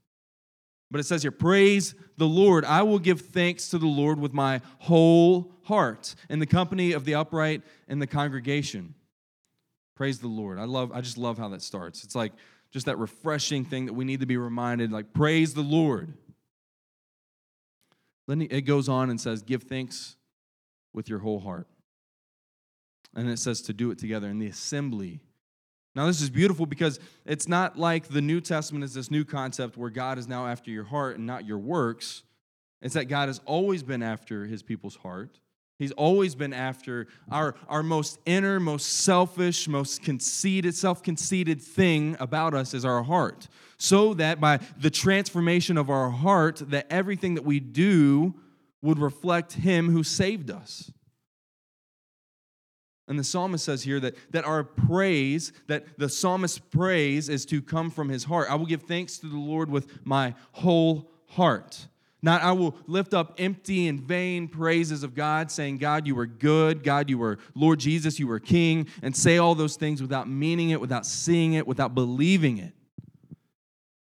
But 0.91 1.01
it 1.01 1.05
says 1.05 1.23
here, 1.23 1.31
Praise 1.31 1.95
the 2.17 2.27
Lord. 2.27 2.65
I 2.65 2.83
will 2.83 2.99
give 2.99 3.21
thanks 3.21 3.69
to 3.71 3.79
the 3.79 3.87
Lord 3.87 4.19
with 4.19 4.33
my 4.33 4.61
whole 4.79 5.53
heart 5.65 6.15
in 6.29 6.39
the 6.39 6.47
company 6.47 6.93
of 6.93 7.05
the 7.05 7.15
upright 7.15 7.63
in 7.89 7.99
the 8.01 8.07
congregation. 8.07 8.95
Praise 9.95 10.19
the 10.19 10.29
Lord. 10.29 10.59
I 10.59 10.65
love, 10.65 10.91
I 10.93 11.01
just 11.01 11.19
love 11.19 11.39
how 11.39 11.49
that 11.51 11.63
starts. 11.63 12.03
It's 12.03 12.17
like 12.17 12.33
just 12.73 12.87
that 12.87 12.99
refreshing 12.99 13.65
thing 13.65 13.87
that 13.87 13.93
we 13.93 14.05
need 14.05 14.21
to 14.21 14.27
be 14.27 14.37
reminded, 14.37 14.91
like, 14.91 15.13
praise 15.13 15.55
the 15.55 15.63
Lord. 15.63 16.13
Then 18.27 18.43
it 18.43 18.63
goes 18.63 18.89
on 18.89 19.11
and 19.11 19.21
says, 19.21 19.43
Give 19.43 19.63
thanks 19.63 20.17
with 20.93 21.09
your 21.09 21.21
whole 21.21 21.39
heart. 21.39 21.69
And 23.15 23.29
it 23.29 23.39
says 23.39 23.63
to 23.63 23.73
do 23.73 23.91
it 23.91 23.99
together 23.99 24.29
in 24.29 24.39
the 24.39 24.49
assembly. 24.49 25.21
Now, 25.95 26.07
this 26.07 26.21
is 26.21 26.31
beautiful 26.31 26.67
because 26.67 26.99
it's 27.25 27.47
not 27.47 27.79
like 27.79 28.09
the 28.09 28.21
New 28.21 28.41
Testament 28.41 28.85
is 28.85 28.95
this 28.95 29.11
new 29.11 29.25
concept 29.25 29.77
where 29.77 29.91
God 29.91 30.19
is 30.19 30.27
now 30.27 30.47
after 30.47 30.71
your 30.71 30.85
heart 30.85 31.17
and 31.17 31.27
not 31.27 31.47
your 31.47 31.59
works. 31.59 32.25
It's 32.83 32.95
that 32.95 33.05
God 33.05 33.29
has 33.29 33.41
always 33.47 33.83
been 33.83 34.03
after 34.03 34.45
his 34.45 34.63
people's 34.63 34.97
heart. 34.97 35.39
He's 35.79 35.93
always 35.93 36.35
been 36.35 36.53
after 36.53 37.09
our, 37.31 37.57
our 37.69 37.83
most 37.83 38.19
inner, 38.27 38.61
most 38.61 38.87
selfish, 38.87 39.67
most 39.67 40.03
conceited, 40.03 40.75
self 40.75 41.03
conceited 41.03 41.61
thing 41.61 42.17
about 42.21 42.55
us 42.55 42.75
is 42.75 42.85
our 42.85 43.03
heart. 43.03 43.49
So 43.77 44.15
that 44.15 44.41
by 44.41 44.61
the 44.79 44.91
transformation 44.91 45.77
of 45.77 45.91
our 45.91 46.11
heart, 46.11 46.63
that 46.71 46.87
everything 46.91 47.35
that 47.35 47.45
we 47.45 47.59
do 47.59 48.35
would 48.83 48.99
reflect 48.99 49.55
him 49.55 49.91
who 49.91 50.05
saved 50.05 50.51
us. 50.51 50.93
And 53.07 53.19
the 53.19 53.25
psalmist 53.25 53.65
says 53.65 53.83
here 53.83 54.01
that, 54.01 54.17
that 54.33 54.45
our 54.45 54.65
praise, 54.65 55.53
that 55.67 55.99
the 55.99 56.09
psalmist's 56.09 56.59
praise 56.59 57.29
is 57.29 57.45
to 57.47 57.61
come 57.61 57.91
from 57.91 58.09
his 58.09 58.25
heart. 58.25 58.49
I 58.51 58.55
will 58.55 58.67
give 58.67 58.85
thanks 58.85 59.19
to 59.19 59.27
the 59.27 59.37
Lord 59.37 59.71
with 59.71 60.07
my 60.07 60.35
whole 60.53 61.11
heart. 61.27 61.89
Not 62.23 62.41
I 62.41 62.53
will 62.53 62.75
lift 62.87 63.13
up 63.13 63.35
empty 63.37 63.87
and 63.87 64.01
vain 64.01 64.49
praises 64.49 65.03
of 65.03 65.15
God, 65.15 65.51
saying, 65.51 65.77
God, 65.77 66.07
you 66.07 66.15
were 66.15 66.25
good. 66.25 66.83
God, 66.83 67.11
you 67.11 67.19
were 67.19 67.39
Lord 67.55 67.81
Jesus, 67.81 68.19
you 68.19 68.27
were 68.27 68.41
king, 68.41 68.89
and 69.03 69.15
say 69.15 69.37
all 69.37 69.55
those 69.55 69.77
things 69.77 70.01
without 70.01 70.27
meaning 70.27 70.71
it, 70.71 70.81
without 70.81 71.05
seeing 71.05 71.53
it, 71.53 71.67
without 71.67 71.95
believing 71.95 72.57
it. 72.57 72.73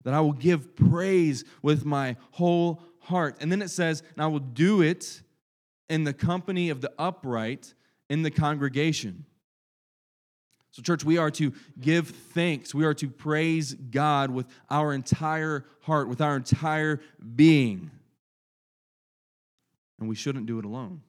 That 0.05 0.15
I 0.15 0.21
will 0.21 0.33
give 0.33 0.77
praise 0.77 1.45
with 1.61 1.85
my 1.85 2.15
whole 2.31 2.81
heart. 3.01 3.39
And 3.41 3.51
then 3.51 3.61
it 3.61 3.71
says, 3.71 4.05
and 4.15 4.23
I 4.23 4.29
will 4.29 4.39
do 4.39 4.81
it 4.81 5.23
in 5.89 6.05
the 6.05 6.13
company 6.13 6.71
of 6.71 6.81
the 6.81 6.93
upright 6.97 7.75
in 8.09 8.23
the 8.23 8.31
congregation. 8.31 9.25
So, 10.75 10.83
church, 10.83 11.05
we 11.05 11.19
are 11.19 11.31
to 11.33 11.53
give 11.81 12.09
thanks. 12.09 12.75
We 12.75 12.85
are 12.85 12.95
to 12.95 13.09
praise 13.09 13.75
God 13.75 14.31
with 14.31 14.47
our 14.69 14.93
entire 14.93 15.65
heart, 15.83 16.09
with 16.09 16.21
our 16.21 16.35
entire 16.35 17.01
being. 17.37 17.93
And 20.01 20.09
we 20.09 20.17
shouldn't 20.17 20.47
do 20.47 20.59
it 20.59 20.65
alone. 20.65 21.03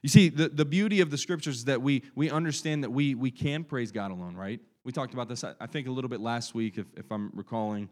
You 0.00 0.08
see, 0.08 0.28
the, 0.28 0.48
the 0.48 0.64
beauty 0.64 1.00
of 1.00 1.10
the 1.10 1.18
scriptures 1.18 1.56
is 1.56 1.64
that 1.64 1.82
we, 1.82 2.04
we 2.14 2.30
understand 2.30 2.84
that 2.84 2.90
we, 2.90 3.16
we 3.16 3.32
can 3.32 3.64
praise 3.64 3.90
God 3.90 4.12
alone, 4.12 4.36
right? 4.36 4.60
We 4.84 4.92
talked 4.92 5.12
about 5.12 5.28
this, 5.28 5.42
I 5.42 5.66
think, 5.66 5.88
a 5.88 5.90
little 5.90 6.08
bit 6.08 6.20
last 6.20 6.54
week, 6.54 6.78
if, 6.78 6.86
if 6.96 7.10
I'm 7.10 7.32
recalling 7.34 7.88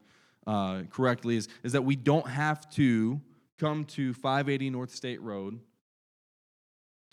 uh, 0.47 0.83
correctly, 0.89 1.37
is, 1.37 1.49
is 1.65 1.73
that 1.73 1.83
we 1.83 1.97
don't 1.97 2.29
have 2.29 2.71
to 2.75 3.21
come 3.59 3.85
to 3.87 4.15
580 4.15 4.71
North 4.71 4.95
State 4.95 5.21
Road 5.21 5.59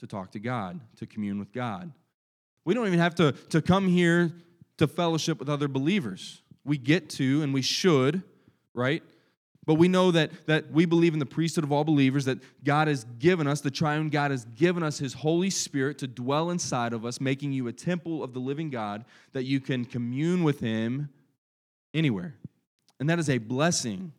to 0.01 0.07
talk 0.07 0.31
to 0.31 0.39
God, 0.39 0.79
to 0.97 1.05
commune 1.05 1.39
with 1.39 1.53
God. 1.53 1.91
We 2.65 2.73
don't 2.73 2.87
even 2.87 2.99
have 2.99 3.15
to, 3.15 3.31
to 3.49 3.61
come 3.61 3.87
here 3.87 4.31
to 4.77 4.87
fellowship 4.87 5.39
with 5.39 5.47
other 5.47 5.67
believers. 5.67 6.41
We 6.65 6.77
get 6.77 7.09
to 7.11 7.41
and 7.43 7.53
we 7.53 7.61
should, 7.61 8.23
right? 8.73 9.03
But 9.65 9.75
we 9.75 9.87
know 9.87 10.09
that, 10.11 10.31
that 10.47 10.71
we 10.71 10.85
believe 10.85 11.13
in 11.13 11.19
the 11.19 11.25
priesthood 11.25 11.63
of 11.63 11.71
all 11.71 11.83
believers, 11.83 12.25
that 12.25 12.39
God 12.63 12.87
has 12.87 13.03
given 13.19 13.45
us, 13.45 13.61
the 13.61 13.69
triune 13.69 14.09
God 14.09 14.31
has 14.31 14.45
given 14.45 14.81
us 14.81 14.97
his 14.97 15.13
Holy 15.13 15.51
Spirit 15.51 15.99
to 15.99 16.07
dwell 16.07 16.49
inside 16.49 16.93
of 16.93 17.05
us, 17.05 17.21
making 17.21 17.51
you 17.51 17.67
a 17.67 17.73
temple 17.73 18.23
of 18.23 18.33
the 18.33 18.39
living 18.39 18.71
God, 18.71 19.05
that 19.33 19.43
you 19.43 19.59
can 19.59 19.85
commune 19.85 20.43
with 20.43 20.59
him 20.59 21.09
anywhere. 21.93 22.35
And 22.99 23.07
that 23.09 23.19
is 23.19 23.29
a 23.29 23.37
blessing. 23.37 24.13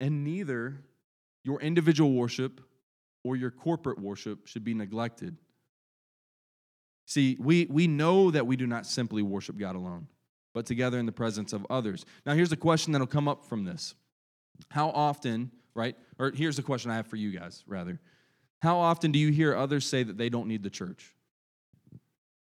And 0.00 0.24
neither 0.24 0.78
your 1.44 1.60
individual 1.60 2.12
worship 2.12 2.60
or 3.24 3.36
your 3.36 3.50
corporate 3.50 3.98
worship 3.98 4.46
should 4.46 4.64
be 4.64 4.74
neglected. 4.74 5.36
See, 7.06 7.36
we, 7.38 7.66
we 7.68 7.86
know 7.86 8.30
that 8.30 8.46
we 8.46 8.56
do 8.56 8.66
not 8.66 8.86
simply 8.86 9.22
worship 9.22 9.58
God 9.58 9.76
alone, 9.76 10.06
but 10.54 10.66
together 10.66 10.98
in 10.98 11.06
the 11.06 11.12
presence 11.12 11.52
of 11.52 11.66
others. 11.68 12.04
Now, 12.24 12.34
here's 12.34 12.52
a 12.52 12.56
question 12.56 12.92
that'll 12.92 13.06
come 13.06 13.28
up 13.28 13.44
from 13.44 13.64
this 13.64 13.94
How 14.70 14.90
often, 14.90 15.50
right? 15.74 15.96
Or 16.18 16.32
here's 16.34 16.56
the 16.56 16.62
question 16.62 16.90
I 16.90 16.96
have 16.96 17.06
for 17.06 17.16
you 17.16 17.30
guys, 17.30 17.64
rather. 17.66 18.00
How 18.60 18.78
often 18.78 19.10
do 19.10 19.18
you 19.18 19.32
hear 19.32 19.56
others 19.56 19.84
say 19.84 20.04
that 20.04 20.16
they 20.16 20.28
don't 20.28 20.46
need 20.46 20.62
the 20.62 20.70
church? 20.70 21.14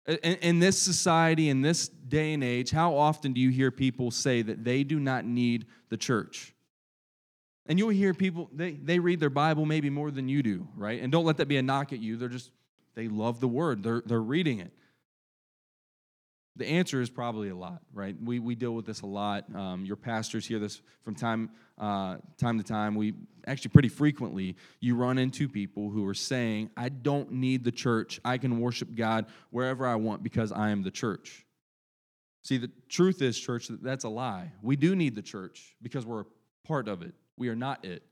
In, 0.07 0.17
in 0.17 0.59
this 0.59 0.77
society, 0.77 1.49
in 1.49 1.63
this 1.63 1.89
day 1.89 2.33
and 2.35 2.43
age, 2.43 2.73
how 2.73 2.97
often 2.97 3.33
do 3.33 3.41
you 3.41 3.51
hear 3.51 3.71
people 3.71 4.11
say 4.11 4.43
that 4.43 4.65
they 4.65 4.83
do 4.83 4.99
not 4.99 5.25
need 5.25 5.67
the 5.91 5.97
church? 5.97 6.55
And 7.67 7.79
you'll 7.79 7.91
hear 7.91 8.13
people, 8.13 8.51
they, 8.53 8.73
they 8.73 8.99
read 8.99 9.21
their 9.21 9.31
Bible 9.31 9.67
maybe 9.67 9.89
more 9.89 10.11
than 10.11 10.29
you 10.29 10.43
do, 10.43 10.67
right? 10.77 11.01
And 11.01 11.13
don't 11.13 11.25
let 11.25 11.37
that 11.37 11.47
be 11.47 11.57
a 11.57 11.63
knock 11.63 11.93
at 11.93 12.01
you. 12.01 12.17
They're 12.17 12.29
just, 12.29 12.51
they 12.95 13.09
love 13.09 13.41
the 13.41 13.49
word, 13.49 13.83
they're, 13.83 14.03
they're 14.05 14.21
reading 14.21 14.59
it. 14.59 14.73
The 16.57 16.67
answer 16.67 17.01
is 17.01 17.09
probably 17.09 17.49
a 17.49 17.57
lot, 17.57 17.81
right? 17.95 18.15
We, 18.23 18.39
we 18.39 18.55
deal 18.55 18.73
with 18.73 18.85
this 18.85 19.01
a 19.01 19.07
lot. 19.07 19.45
Um, 19.55 19.87
your 19.87 19.97
pastors 19.97 20.47
hear 20.47 20.59
this 20.59 20.83
from 21.03 21.15
time, 21.15 21.49
uh, 21.79 22.19
time 22.37 22.59
to 22.59 22.65
time. 22.65 22.95
We 22.95 23.15
actually, 23.47 23.71
pretty 23.71 23.89
frequently, 23.89 24.57
you 24.79 24.95
run 24.95 25.17
into 25.17 25.49
people 25.49 25.89
who 25.89 26.07
are 26.07 26.15
saying, 26.15 26.69
I 26.77 26.91
don't 26.91 27.33
need 27.33 27.65
the 27.65 27.73
church. 27.73 28.21
I 28.23 28.37
can 28.37 28.61
worship 28.61 28.95
God 28.95 29.27
wherever 29.51 29.87
I 29.87 29.95
want 29.95 30.23
because 30.23 30.53
I 30.53 30.71
am 30.71 30.83
the 30.83 30.91
church. 30.91 31.47
See, 32.43 32.59
the 32.59 32.71
truth 32.89 33.23
is, 33.23 33.39
church, 33.39 33.69
that 33.69 33.83
that's 33.83 34.05
a 34.05 34.11
lie. 34.11 34.53
We 34.61 34.77
do 34.77 34.95
need 34.95 35.15
the 35.15 35.23
church 35.23 35.75
because 35.81 36.05
we're 36.05 36.23
a 36.23 36.27
part 36.67 36.87
of 36.87 37.01
it. 37.01 37.15
We 37.37 37.49
are 37.49 37.57
not 37.57 37.85
it. 37.85 38.03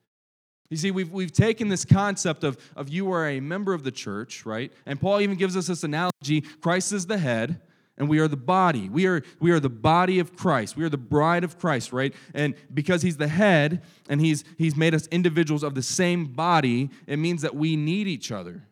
You 0.71 0.77
see, 0.77 0.93
we've, 0.93 1.11
we've 1.11 1.33
taken 1.33 1.69
this 1.69 1.85
concept 1.85 2.45
of, 2.45 2.57
of 2.77 2.89
you 2.89 3.11
are 3.13 3.29
a 3.29 3.41
member 3.41 3.75
of 3.75 3.83
the 3.83 3.91
church, 3.91 4.47
right? 4.47 4.73
And 4.87 5.01
Paul 5.01 5.21
even 5.21 5.37
gives 5.37 5.57
us 5.57 5.67
this 5.67 5.83
analogy 5.83 6.43
Christ 6.61 6.93
is 6.93 7.07
the 7.07 7.19
head, 7.19 7.61
and 7.99 8.09
we 8.09 8.21
are 8.21 8.29
the 8.29 8.37
body. 8.37 8.89
We 8.89 9.07
are, 9.07 9.23
we 9.41 9.51
are 9.51 9.59
the 9.59 9.69
body 9.69 10.21
of 10.21 10.37
Christ. 10.37 10.77
We 10.77 10.85
are 10.85 10.89
the 10.89 10.97
bride 10.97 11.43
of 11.43 11.59
Christ, 11.59 11.93
right? 11.93 12.15
And 12.35 12.55
because 12.73 13.03
he's 13.03 13.17
the 13.17 13.29
head 13.29 13.83
and 14.09 14.21
he's, 14.21 14.45
he's 14.59 14.77
made 14.77 14.95
us 14.95 15.09
individuals 15.09 15.65
of 15.65 15.75
the 15.75 15.83
same 15.83 16.27
body, 16.27 16.91
it 17.07 17.19
means 17.19 17.43
that 17.43 17.55
we 17.57 17.77
need 17.77 18.07
each 18.07 18.31
other. 18.31 18.63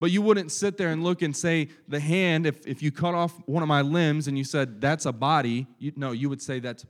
But 0.00 0.10
you 0.10 0.20
wouldn't 0.20 0.50
sit 0.50 0.78
there 0.78 0.88
and 0.88 1.04
look 1.04 1.22
and 1.22 1.36
say, 1.36 1.68
the 1.86 2.00
hand, 2.00 2.44
if, 2.44 2.66
if 2.66 2.82
you 2.82 2.90
cut 2.90 3.14
off 3.14 3.40
one 3.46 3.62
of 3.62 3.68
my 3.68 3.82
limbs 3.82 4.26
and 4.26 4.36
you 4.36 4.42
said, 4.42 4.80
that's 4.80 5.06
a 5.06 5.12
body, 5.12 5.68
you, 5.78 5.92
no, 5.94 6.10
you 6.10 6.28
would 6.28 6.42
say 6.42 6.58
that's 6.58 6.84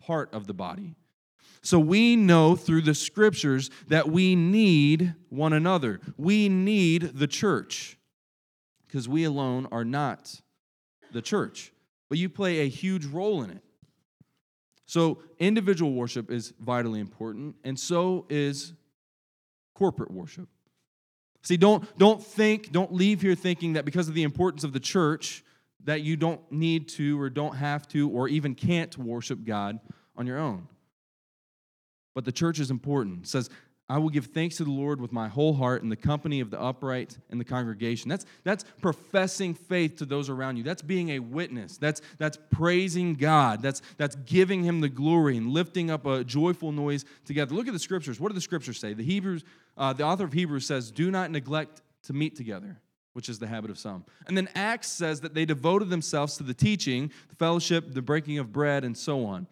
part 0.00 0.34
of 0.34 0.48
the 0.48 0.54
body. 0.54 0.96
So 1.62 1.78
we 1.78 2.16
know 2.16 2.56
through 2.56 2.82
the 2.82 2.94
scriptures 2.94 3.70
that 3.88 4.08
we 4.08 4.36
need 4.36 5.14
one 5.28 5.52
another. 5.52 6.00
We 6.16 6.48
need 6.48 7.18
the 7.18 7.26
church 7.26 7.98
because 8.86 9.08
we 9.08 9.24
alone 9.24 9.66
are 9.72 9.84
not 9.84 10.40
the 11.12 11.22
church. 11.22 11.72
But 12.08 12.18
you 12.18 12.28
play 12.28 12.60
a 12.60 12.68
huge 12.68 13.04
role 13.04 13.42
in 13.42 13.50
it. 13.50 13.62
So 14.86 15.18
individual 15.38 15.92
worship 15.92 16.30
is 16.30 16.54
vitally 16.58 17.00
important, 17.00 17.56
and 17.62 17.78
so 17.78 18.24
is 18.30 18.72
corporate 19.74 20.10
worship. 20.10 20.48
See, 21.42 21.58
don't, 21.58 21.84
don't 21.98 22.22
think, 22.22 22.72
don't 22.72 22.92
leave 22.92 23.20
here 23.20 23.34
thinking 23.34 23.74
that 23.74 23.84
because 23.84 24.08
of 24.08 24.14
the 24.14 24.22
importance 24.22 24.64
of 24.64 24.72
the 24.72 24.80
church, 24.80 25.44
that 25.84 26.00
you 26.00 26.16
don't 26.16 26.40
need 26.50 26.88
to 26.88 27.20
or 27.20 27.30
don't 27.30 27.56
have 27.56 27.86
to 27.88 28.08
or 28.10 28.28
even 28.28 28.54
can't 28.54 28.96
worship 28.96 29.44
God 29.44 29.78
on 30.16 30.26
your 30.26 30.38
own 30.38 30.66
but 32.18 32.24
the 32.24 32.32
church 32.32 32.58
is 32.58 32.72
important. 32.72 33.22
It 33.22 33.28
says, 33.28 33.48
I 33.88 33.98
will 33.98 34.08
give 34.08 34.26
thanks 34.26 34.56
to 34.56 34.64
the 34.64 34.72
Lord 34.72 35.00
with 35.00 35.12
my 35.12 35.28
whole 35.28 35.52
heart 35.52 35.84
in 35.84 35.88
the 35.88 35.94
company 35.94 36.40
of 36.40 36.50
the 36.50 36.60
upright 36.60 37.16
and 37.30 37.38
the 37.40 37.44
congregation. 37.44 38.08
That's, 38.08 38.26
that's 38.42 38.64
professing 38.82 39.54
faith 39.54 39.98
to 39.98 40.04
those 40.04 40.28
around 40.28 40.56
you. 40.56 40.64
That's 40.64 40.82
being 40.82 41.10
a 41.10 41.20
witness. 41.20 41.78
That's, 41.78 42.02
that's 42.18 42.36
praising 42.50 43.14
God. 43.14 43.62
That's, 43.62 43.82
that's 43.98 44.16
giving 44.16 44.64
him 44.64 44.80
the 44.80 44.88
glory 44.88 45.36
and 45.36 45.50
lifting 45.50 45.92
up 45.92 46.06
a 46.06 46.24
joyful 46.24 46.72
noise 46.72 47.04
together. 47.24 47.54
Look 47.54 47.68
at 47.68 47.72
the 47.72 47.78
scriptures. 47.78 48.18
What 48.18 48.30
do 48.30 48.34
the 48.34 48.40
scriptures 48.40 48.80
say? 48.80 48.94
The 48.94 49.04
Hebrews, 49.04 49.44
uh, 49.76 49.92
the 49.92 50.02
author 50.02 50.24
of 50.24 50.32
Hebrews 50.32 50.66
says, 50.66 50.90
do 50.90 51.12
not 51.12 51.30
neglect 51.30 51.82
to 52.06 52.12
meet 52.12 52.34
together 52.34 52.80
which 53.12 53.28
is 53.28 53.38
the 53.38 53.46
habit 53.46 53.70
of 53.70 53.78
some. 53.78 54.04
And 54.26 54.36
then 54.36 54.48
Acts 54.56 54.88
says 54.88 55.20
that 55.20 55.34
they 55.34 55.44
devoted 55.44 55.88
themselves 55.88 56.36
to 56.36 56.42
the 56.42 56.54
teaching, 56.54 57.12
the 57.28 57.34
fellowship, 57.36 57.92
the 57.94 58.02
breaking 58.02 58.38
of 58.38 58.52
bread, 58.52 58.82
and 58.82 58.96
so 58.96 59.24
on 59.24 59.46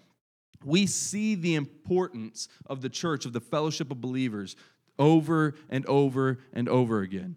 we 0.66 0.86
see 0.86 1.34
the 1.34 1.54
importance 1.54 2.48
of 2.66 2.82
the 2.82 2.88
church, 2.88 3.24
of 3.24 3.32
the 3.32 3.40
fellowship 3.40 3.90
of 3.90 4.00
believers, 4.00 4.56
over 4.98 5.54
and 5.70 5.86
over 5.86 6.38
and 6.52 6.68
over 6.68 7.00
again. 7.00 7.36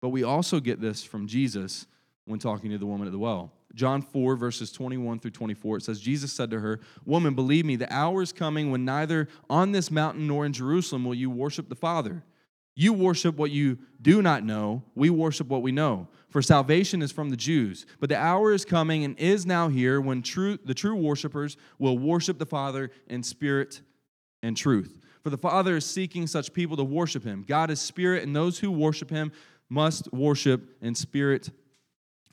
But 0.00 0.10
we 0.10 0.24
also 0.24 0.60
get 0.60 0.80
this 0.80 1.02
from 1.02 1.26
Jesus 1.26 1.86
when 2.24 2.38
talking 2.38 2.70
to 2.70 2.78
the 2.78 2.86
woman 2.86 3.06
at 3.06 3.12
the 3.12 3.18
well. 3.18 3.52
John 3.74 4.02
4, 4.02 4.34
verses 4.36 4.72
21 4.72 5.20
through 5.20 5.30
24, 5.30 5.76
it 5.76 5.82
says, 5.84 6.00
Jesus 6.00 6.32
said 6.32 6.50
to 6.50 6.58
her, 6.58 6.80
Woman, 7.04 7.34
believe 7.34 7.64
me, 7.64 7.76
the 7.76 7.92
hour 7.92 8.22
is 8.22 8.32
coming 8.32 8.70
when 8.70 8.84
neither 8.84 9.28
on 9.48 9.72
this 9.72 9.90
mountain 9.90 10.26
nor 10.26 10.44
in 10.44 10.52
Jerusalem 10.52 11.04
will 11.04 11.14
you 11.14 11.30
worship 11.30 11.68
the 11.68 11.76
Father. 11.76 12.24
You 12.74 12.92
worship 12.92 13.36
what 13.36 13.50
you 13.50 13.78
do 14.00 14.22
not 14.22 14.44
know. 14.44 14.82
We 14.94 15.10
worship 15.10 15.48
what 15.48 15.62
we 15.62 15.72
know. 15.72 16.08
For 16.30 16.42
salvation 16.42 17.00
is 17.00 17.10
from 17.10 17.30
the 17.30 17.36
Jews. 17.36 17.86
But 18.00 18.10
the 18.10 18.18
hour 18.18 18.52
is 18.52 18.64
coming 18.64 19.04
and 19.04 19.18
is 19.18 19.46
now 19.46 19.68
here 19.68 20.00
when 20.00 20.22
true, 20.22 20.58
the 20.64 20.74
true 20.74 20.94
worshipers 20.94 21.56
will 21.78 21.98
worship 21.98 22.38
the 22.38 22.46
Father 22.46 22.90
in 23.06 23.22
spirit 23.22 23.80
and 24.42 24.56
truth. 24.56 24.98
For 25.22 25.30
the 25.30 25.38
Father 25.38 25.76
is 25.76 25.86
seeking 25.86 26.26
such 26.26 26.52
people 26.52 26.76
to 26.76 26.84
worship 26.84 27.24
him. 27.24 27.44
God 27.46 27.70
is 27.70 27.80
spirit, 27.80 28.24
and 28.24 28.36
those 28.36 28.58
who 28.58 28.70
worship 28.70 29.10
him 29.10 29.32
must 29.68 30.12
worship 30.12 30.76
in 30.80 30.94
spirit 30.94 31.50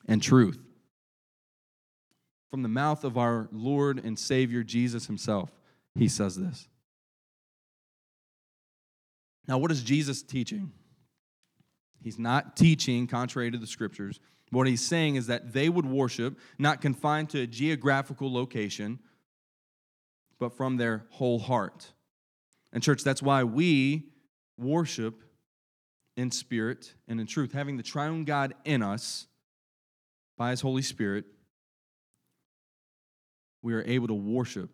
and 0.08 0.22
truth. 0.22 0.60
From 2.52 2.64
the 2.64 2.70
mouth 2.70 3.04
of 3.04 3.18
our 3.18 3.50
Lord 3.52 4.04
and 4.04 4.18
Savior 4.18 4.64
Jesus 4.64 5.08
himself, 5.08 5.52
he 5.96 6.08
says 6.08 6.36
this. 6.36 6.68
Now, 9.48 9.58
what 9.58 9.72
is 9.72 9.84
Jesus 9.84 10.22
teaching? 10.22 10.72
He's 12.06 12.20
not 12.20 12.56
teaching 12.56 13.08
contrary 13.08 13.50
to 13.50 13.58
the 13.58 13.66
scriptures. 13.66 14.20
What 14.52 14.68
he's 14.68 14.86
saying 14.86 15.16
is 15.16 15.26
that 15.26 15.54
they 15.54 15.70
would 15.70 15.88
worship 15.88 16.38
not 16.60 16.80
confined 16.80 17.32
to 17.32 17.42
a 17.42 17.48
geographical 17.48 18.32
location, 18.32 19.00
but 20.38 20.56
from 20.56 20.78
their 20.78 21.08
whole 21.10 21.40
heart. 21.40 21.94
And, 22.72 22.84
church, 22.84 23.04
that's 23.04 23.24
why 23.24 23.44
we 23.44 24.04
worship 24.56 25.24
in 26.16 26.30
spirit 26.30 26.94
and 27.08 27.20
in 27.20 27.26
truth, 27.26 27.54
having 27.54 27.76
the 27.76 27.82
triune 27.82 28.24
God 28.24 28.54
in 28.66 28.84
us 28.84 29.26
by 30.38 30.52
his 30.52 30.62
Holy 30.62 30.84
Spirit. 30.84 31.26
We 33.64 33.74
are 33.74 33.84
able 33.84 34.10
to 34.10 34.14
worship, 34.14 34.70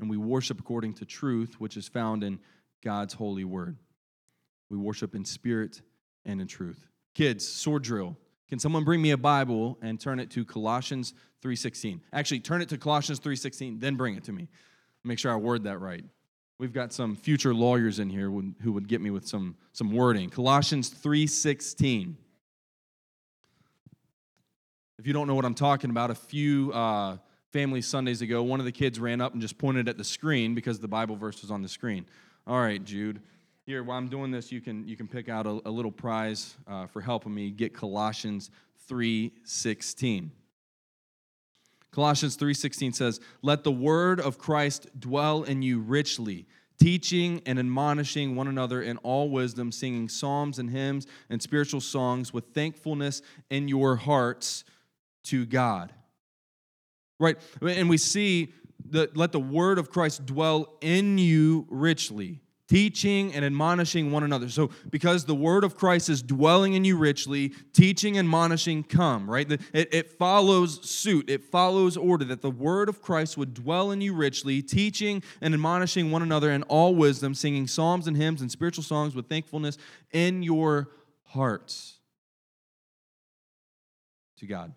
and 0.00 0.10
we 0.10 0.16
worship 0.16 0.58
according 0.58 0.94
to 0.94 1.04
truth, 1.04 1.60
which 1.60 1.76
is 1.76 1.86
found 1.86 2.24
in 2.24 2.40
God's 2.82 3.14
holy 3.14 3.44
word. 3.44 3.76
We 4.68 4.76
worship 4.76 5.14
in 5.14 5.24
spirit 5.24 5.80
and 6.26 6.40
in 6.40 6.46
truth. 6.46 6.86
Kids, 7.14 7.46
sword 7.48 7.82
drill. 7.82 8.16
Can 8.48 8.58
someone 8.58 8.84
bring 8.84 9.00
me 9.00 9.10
a 9.10 9.16
Bible 9.16 9.78
and 9.80 9.98
turn 9.98 10.20
it 10.20 10.30
to 10.32 10.44
Colossians 10.44 11.14
3:16? 11.42 12.00
Actually, 12.12 12.40
turn 12.40 12.60
it 12.60 12.68
to 12.68 12.78
Colossians 12.78 13.18
3:16, 13.18 13.80
then 13.80 13.96
bring 13.96 14.14
it 14.16 14.24
to 14.24 14.32
me. 14.32 14.48
Make 15.02 15.18
sure 15.18 15.32
I 15.32 15.36
word 15.36 15.64
that 15.64 15.78
right. 15.78 16.04
We've 16.58 16.72
got 16.72 16.92
some 16.92 17.16
future 17.16 17.54
lawyers 17.54 17.98
in 17.98 18.08
here 18.08 18.30
who 18.30 18.72
would 18.72 18.88
get 18.88 19.00
me 19.00 19.10
with 19.10 19.26
some, 19.26 19.56
some 19.72 19.92
wording. 19.92 20.30
Colossians 20.30 20.88
3:16. 20.90 22.16
If 24.98 25.06
you 25.06 25.12
don't 25.12 25.26
know 25.26 25.34
what 25.34 25.44
I'm 25.44 25.54
talking 25.54 25.90
about, 25.90 26.10
a 26.10 26.14
few 26.14 26.72
uh, 26.72 27.18
family 27.52 27.82
Sundays 27.82 28.22
ago, 28.22 28.42
one 28.42 28.60
of 28.60 28.66
the 28.66 28.72
kids 28.72 28.98
ran 28.98 29.20
up 29.20 29.32
and 29.32 29.42
just 29.42 29.58
pointed 29.58 29.88
at 29.88 29.98
the 29.98 30.04
screen 30.04 30.54
because 30.54 30.80
the 30.80 30.88
Bible 30.88 31.16
verse 31.16 31.42
was 31.42 31.50
on 31.50 31.62
the 31.62 31.68
screen. 31.68 32.06
All 32.46 32.60
right, 32.60 32.82
Jude. 32.82 33.20
Here, 33.66 33.82
while 33.82 33.98
I'm 33.98 34.06
doing 34.06 34.30
this, 34.30 34.52
you 34.52 34.60
can 34.60 34.86
you 34.86 34.96
can 34.96 35.08
pick 35.08 35.28
out 35.28 35.44
a, 35.44 35.60
a 35.64 35.70
little 35.70 35.90
prize 35.90 36.54
uh, 36.68 36.86
for 36.86 37.00
helping 37.00 37.34
me 37.34 37.50
get 37.50 37.74
Colossians 37.74 38.52
3:16. 38.88 40.30
Colossians 41.90 42.36
3:16 42.36 42.94
says, 42.94 43.18
"Let 43.42 43.64
the 43.64 43.72
word 43.72 44.20
of 44.20 44.38
Christ 44.38 44.86
dwell 45.00 45.42
in 45.42 45.62
you 45.62 45.80
richly, 45.80 46.46
teaching 46.78 47.42
and 47.44 47.58
admonishing 47.58 48.36
one 48.36 48.46
another 48.46 48.82
in 48.82 48.98
all 48.98 49.30
wisdom, 49.30 49.72
singing 49.72 50.08
psalms 50.08 50.60
and 50.60 50.70
hymns 50.70 51.08
and 51.28 51.42
spiritual 51.42 51.80
songs 51.80 52.32
with 52.32 52.44
thankfulness 52.54 53.20
in 53.50 53.66
your 53.66 53.96
hearts 53.96 54.62
to 55.24 55.44
God." 55.44 55.92
Right? 57.18 57.36
And 57.60 57.88
we 57.88 57.98
see 57.98 58.52
that 58.90 59.16
let 59.16 59.32
the 59.32 59.40
word 59.40 59.80
of 59.80 59.90
Christ 59.90 60.24
dwell 60.24 60.76
in 60.80 61.18
you 61.18 61.66
richly 61.68 62.42
teaching 62.68 63.32
and 63.34 63.44
admonishing 63.44 64.10
one 64.10 64.22
another. 64.22 64.48
So, 64.48 64.70
because 64.90 65.24
the 65.24 65.34
word 65.34 65.64
of 65.64 65.76
Christ 65.76 66.08
is 66.08 66.22
dwelling 66.22 66.74
in 66.74 66.84
you 66.84 66.96
richly, 66.96 67.50
teaching 67.72 68.18
and 68.18 68.26
admonishing 68.26 68.82
come, 68.82 69.30
right? 69.30 69.50
It, 69.50 69.60
it 69.72 70.10
follows 70.18 70.88
suit, 70.88 71.30
it 71.30 71.44
follows 71.44 71.96
order 71.96 72.24
that 72.26 72.42
the 72.42 72.50
word 72.50 72.88
of 72.88 73.02
Christ 73.02 73.36
would 73.38 73.54
dwell 73.54 73.90
in 73.90 74.00
you 74.00 74.14
richly, 74.14 74.62
teaching 74.62 75.22
and 75.40 75.54
admonishing 75.54 76.10
one 76.10 76.22
another 76.22 76.50
in 76.50 76.62
all 76.64 76.94
wisdom, 76.94 77.34
singing 77.34 77.66
psalms 77.66 78.06
and 78.06 78.16
hymns 78.16 78.40
and 78.40 78.50
spiritual 78.50 78.84
songs 78.84 79.14
with 79.14 79.28
thankfulness 79.28 79.78
in 80.12 80.42
your 80.42 80.88
hearts 81.24 81.98
to 84.38 84.46
God. 84.46 84.72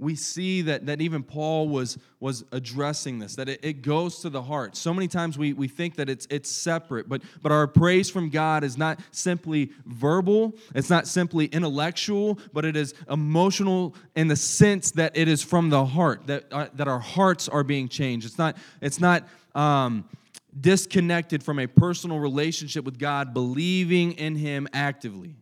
We 0.00 0.14
see 0.14 0.62
that, 0.62 0.86
that 0.86 1.00
even 1.00 1.22
Paul 1.22 1.68
was, 1.68 1.98
was 2.18 2.44
addressing 2.52 3.18
this, 3.18 3.36
that 3.36 3.48
it, 3.48 3.60
it 3.62 3.82
goes 3.82 4.20
to 4.20 4.30
the 4.30 4.42
heart. 4.42 4.76
So 4.76 4.94
many 4.94 5.06
times 5.06 5.36
we, 5.36 5.52
we 5.52 5.68
think 5.68 5.96
that 5.96 6.08
it's, 6.08 6.26
it's 6.30 6.50
separate, 6.50 7.08
but, 7.08 7.22
but 7.42 7.52
our 7.52 7.66
praise 7.66 8.10
from 8.10 8.30
God 8.30 8.64
is 8.64 8.78
not 8.78 8.98
simply 9.12 9.70
verbal, 9.86 10.54
it's 10.74 10.90
not 10.90 11.06
simply 11.06 11.46
intellectual, 11.46 12.38
but 12.52 12.64
it 12.64 12.76
is 12.76 12.94
emotional 13.10 13.94
in 14.16 14.28
the 14.28 14.36
sense 14.36 14.90
that 14.92 15.16
it 15.16 15.28
is 15.28 15.42
from 15.42 15.70
the 15.70 15.84
heart, 15.84 16.26
that, 16.26 16.44
uh, 16.50 16.66
that 16.74 16.88
our 16.88 17.00
hearts 17.00 17.48
are 17.48 17.62
being 17.62 17.88
changed. 17.88 18.26
It's 18.26 18.38
not, 18.38 18.56
it's 18.80 19.00
not 19.00 19.28
um, 19.54 20.08
disconnected 20.58 21.42
from 21.42 21.58
a 21.58 21.66
personal 21.66 22.18
relationship 22.18 22.84
with 22.84 22.98
God, 22.98 23.34
believing 23.34 24.12
in 24.12 24.34
Him 24.34 24.66
actively. 24.72 25.36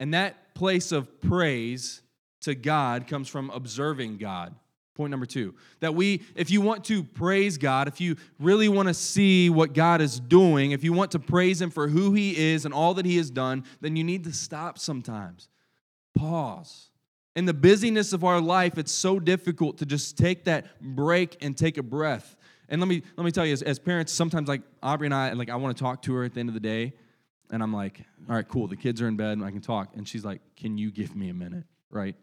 And 0.00 0.14
that 0.14 0.54
place 0.54 0.90
of 0.90 1.20
praise 1.20 2.01
to 2.42 2.54
God 2.54 3.06
comes 3.06 3.28
from 3.28 3.50
observing 3.50 4.18
God. 4.18 4.54
Point 4.94 5.10
number 5.10 5.24
two 5.24 5.54
that 5.80 5.94
we, 5.94 6.22
if 6.34 6.50
you 6.50 6.60
want 6.60 6.84
to 6.84 7.02
praise 7.02 7.56
God, 7.56 7.88
if 7.88 7.98
you 7.98 8.16
really 8.38 8.68
want 8.68 8.88
to 8.88 8.94
see 8.94 9.48
what 9.48 9.72
God 9.72 10.02
is 10.02 10.20
doing, 10.20 10.72
if 10.72 10.84
you 10.84 10.92
want 10.92 11.12
to 11.12 11.18
praise 11.18 11.62
Him 11.62 11.70
for 11.70 11.88
who 11.88 12.12
He 12.12 12.36
is 12.36 12.66
and 12.66 12.74
all 12.74 12.92
that 12.94 13.06
He 13.06 13.16
has 13.16 13.30
done, 13.30 13.64
then 13.80 13.96
you 13.96 14.04
need 14.04 14.24
to 14.24 14.32
stop 14.34 14.78
sometimes. 14.78 15.48
Pause. 16.14 16.90
In 17.34 17.46
the 17.46 17.54
busyness 17.54 18.12
of 18.12 18.22
our 18.22 18.38
life, 18.38 18.76
it's 18.76 18.92
so 18.92 19.18
difficult 19.18 19.78
to 19.78 19.86
just 19.86 20.18
take 20.18 20.44
that 20.44 20.78
break 20.82 21.42
and 21.42 21.56
take 21.56 21.78
a 21.78 21.82
breath. 21.82 22.36
And 22.68 22.78
let 22.78 22.88
me 22.88 23.02
let 23.16 23.24
me 23.24 23.30
tell 23.30 23.46
you, 23.46 23.54
as, 23.54 23.62
as 23.62 23.78
parents, 23.78 24.12
sometimes 24.12 24.46
like 24.46 24.60
Aubrey 24.82 25.06
and 25.06 25.14
I, 25.14 25.32
like 25.32 25.48
I 25.48 25.56
want 25.56 25.74
to 25.74 25.82
talk 25.82 26.02
to 26.02 26.14
her 26.14 26.24
at 26.24 26.34
the 26.34 26.40
end 26.40 26.50
of 26.50 26.54
the 26.54 26.60
day, 26.60 26.92
and 27.50 27.62
I'm 27.62 27.72
like, 27.72 28.00
all 28.28 28.34
right, 28.34 28.46
cool, 28.46 28.66
the 28.66 28.76
kids 28.76 29.00
are 29.00 29.08
in 29.08 29.16
bed, 29.16 29.32
and 29.32 29.44
I 29.44 29.50
can 29.50 29.62
talk. 29.62 29.96
And 29.96 30.06
she's 30.06 30.24
like, 30.24 30.42
can 30.56 30.76
you 30.76 30.90
give 30.90 31.16
me 31.16 31.30
a 31.30 31.34
minute, 31.34 31.64
right? 31.90 32.14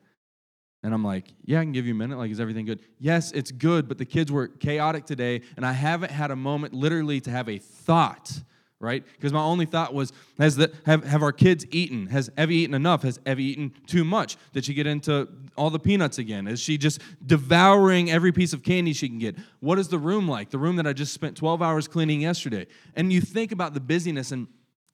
And 0.81 0.93
I'm 0.93 1.03
like, 1.03 1.33
yeah, 1.43 1.59
I 1.59 1.63
can 1.63 1.73
give 1.73 1.85
you 1.85 1.93
a 1.93 1.97
minute. 1.97 2.17
Like, 2.17 2.31
is 2.31 2.39
everything 2.39 2.65
good? 2.65 2.79
Yes, 2.99 3.31
it's 3.33 3.51
good, 3.51 3.87
but 3.87 3.97
the 3.97 4.05
kids 4.05 4.31
were 4.31 4.47
chaotic 4.47 5.05
today, 5.05 5.41
and 5.57 5.65
I 5.65 5.73
haven't 5.73 6.11
had 6.11 6.31
a 6.31 6.35
moment 6.35 6.73
literally 6.73 7.19
to 7.21 7.31
have 7.31 7.49
a 7.49 7.57
thought, 7.57 8.31
right? 8.79 9.03
Because 9.13 9.33
my 9.33 9.41
only 9.41 9.65
thought 9.65 9.93
was, 9.93 10.13
has 10.37 10.55
the, 10.55 10.71
have, 10.85 11.03
have 11.03 11.21
our 11.21 11.33
kids 11.33 11.65
eaten? 11.71 12.07
Has 12.07 12.29
Evie 12.37 12.55
eaten 12.55 12.73
enough? 12.73 13.01
Has 13.03 13.19
Evie 13.27 13.43
eaten 13.43 13.73
too 13.87 14.05
much? 14.05 14.37
Did 14.53 14.63
she 14.63 14.73
get 14.73 14.87
into 14.87 15.27
all 15.57 15.69
the 15.69 15.79
peanuts 15.79 16.17
again? 16.17 16.47
Is 16.47 16.61
she 16.61 16.77
just 16.77 17.01
devouring 17.25 18.09
every 18.09 18.31
piece 18.31 18.53
of 18.53 18.63
candy 18.63 18.93
she 18.93 19.09
can 19.09 19.19
get? 19.19 19.37
What 19.59 19.79
is 19.79 19.89
the 19.89 19.99
room 19.99 20.29
like? 20.29 20.49
The 20.49 20.59
room 20.59 20.77
that 20.77 20.87
I 20.87 20.93
just 20.93 21.13
spent 21.13 21.35
12 21.35 21.61
hours 21.61 21.89
cleaning 21.89 22.21
yesterday. 22.21 22.67
And 22.95 23.11
you 23.11 23.19
think 23.19 23.51
about 23.51 23.73
the 23.73 23.81
busyness, 23.81 24.31
and 24.31 24.47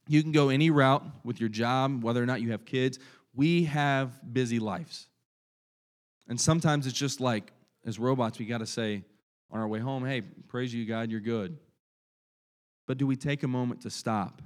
you 0.08 0.24
can 0.24 0.32
go 0.32 0.50
any 0.50 0.72
route 0.72 1.04
with 1.24 1.40
your 1.40 1.50
job, 1.50 2.04
whether 2.04 2.24
or 2.24 2.26
not 2.26 2.42
you 2.42 2.54
have 2.54 2.66
kids. 2.66 2.98
We 3.36 3.66
have 3.66 4.34
busy 4.34 4.58
lives 4.58 5.10
and 6.28 6.40
sometimes 6.40 6.88
it's 6.88 6.98
just 6.98 7.20
like, 7.20 7.52
as 7.86 8.00
robots, 8.00 8.40
we 8.40 8.46
got 8.46 8.60
to 8.60 8.66
say 8.66 9.04
on 9.52 9.60
our 9.60 9.68
way 9.68 9.80
home, 9.80 10.06
hey, 10.06 10.22
praise 10.22 10.74
you, 10.74 10.86
God, 10.86 11.12
you're 11.12 11.20
good. 11.20 11.58
But 12.88 12.98
do 12.98 13.08
we 13.08 13.16
take 13.16 13.44
a 13.44 13.48
moment 13.48 13.82
to 13.82 13.90
stop? 13.90 14.42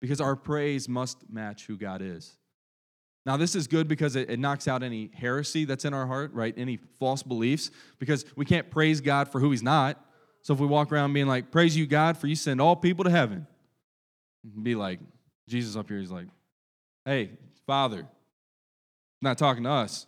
Because 0.00 0.20
our 0.20 0.36
praise 0.36 0.88
must 0.88 1.28
match 1.30 1.66
who 1.66 1.76
God 1.76 2.02
is. 2.02 2.36
Now, 3.24 3.36
this 3.36 3.56
is 3.56 3.66
good 3.66 3.88
because 3.88 4.14
it, 4.14 4.30
it, 4.30 4.38
knocks 4.38 4.68
out 4.68 4.84
any 4.84 5.10
heresy 5.12 5.64
that's 5.64 5.84
in 5.84 5.92
our 5.92 6.06
heart, 6.06 6.32
right? 6.32 6.54
Any 6.56 6.76
false 7.00 7.24
beliefs, 7.24 7.72
because 7.98 8.24
we 8.36 8.44
can't 8.44 8.70
praise 8.70 9.00
God 9.00 9.28
for 9.28 9.40
who 9.40 9.50
He's 9.50 9.64
not. 9.64 10.00
So 10.42 10.54
if 10.54 10.60
we 10.60 10.66
walk 10.66 10.92
around 10.92 11.12
being 11.12 11.26
like, 11.26 11.50
Praise 11.50 11.76
you, 11.76 11.86
God, 11.86 12.16
for 12.16 12.28
you 12.28 12.36
send 12.36 12.60
all 12.60 12.76
people 12.76 13.02
to 13.02 13.10
heaven, 13.10 13.48
be 14.62 14.76
like, 14.76 15.00
Jesus 15.48 15.74
up 15.74 15.88
here, 15.88 15.98
He's 15.98 16.12
like, 16.12 16.28
Hey, 17.04 17.30
Father, 17.66 18.06
not 19.20 19.38
talking 19.38 19.64
to 19.64 19.70
us. 19.70 20.06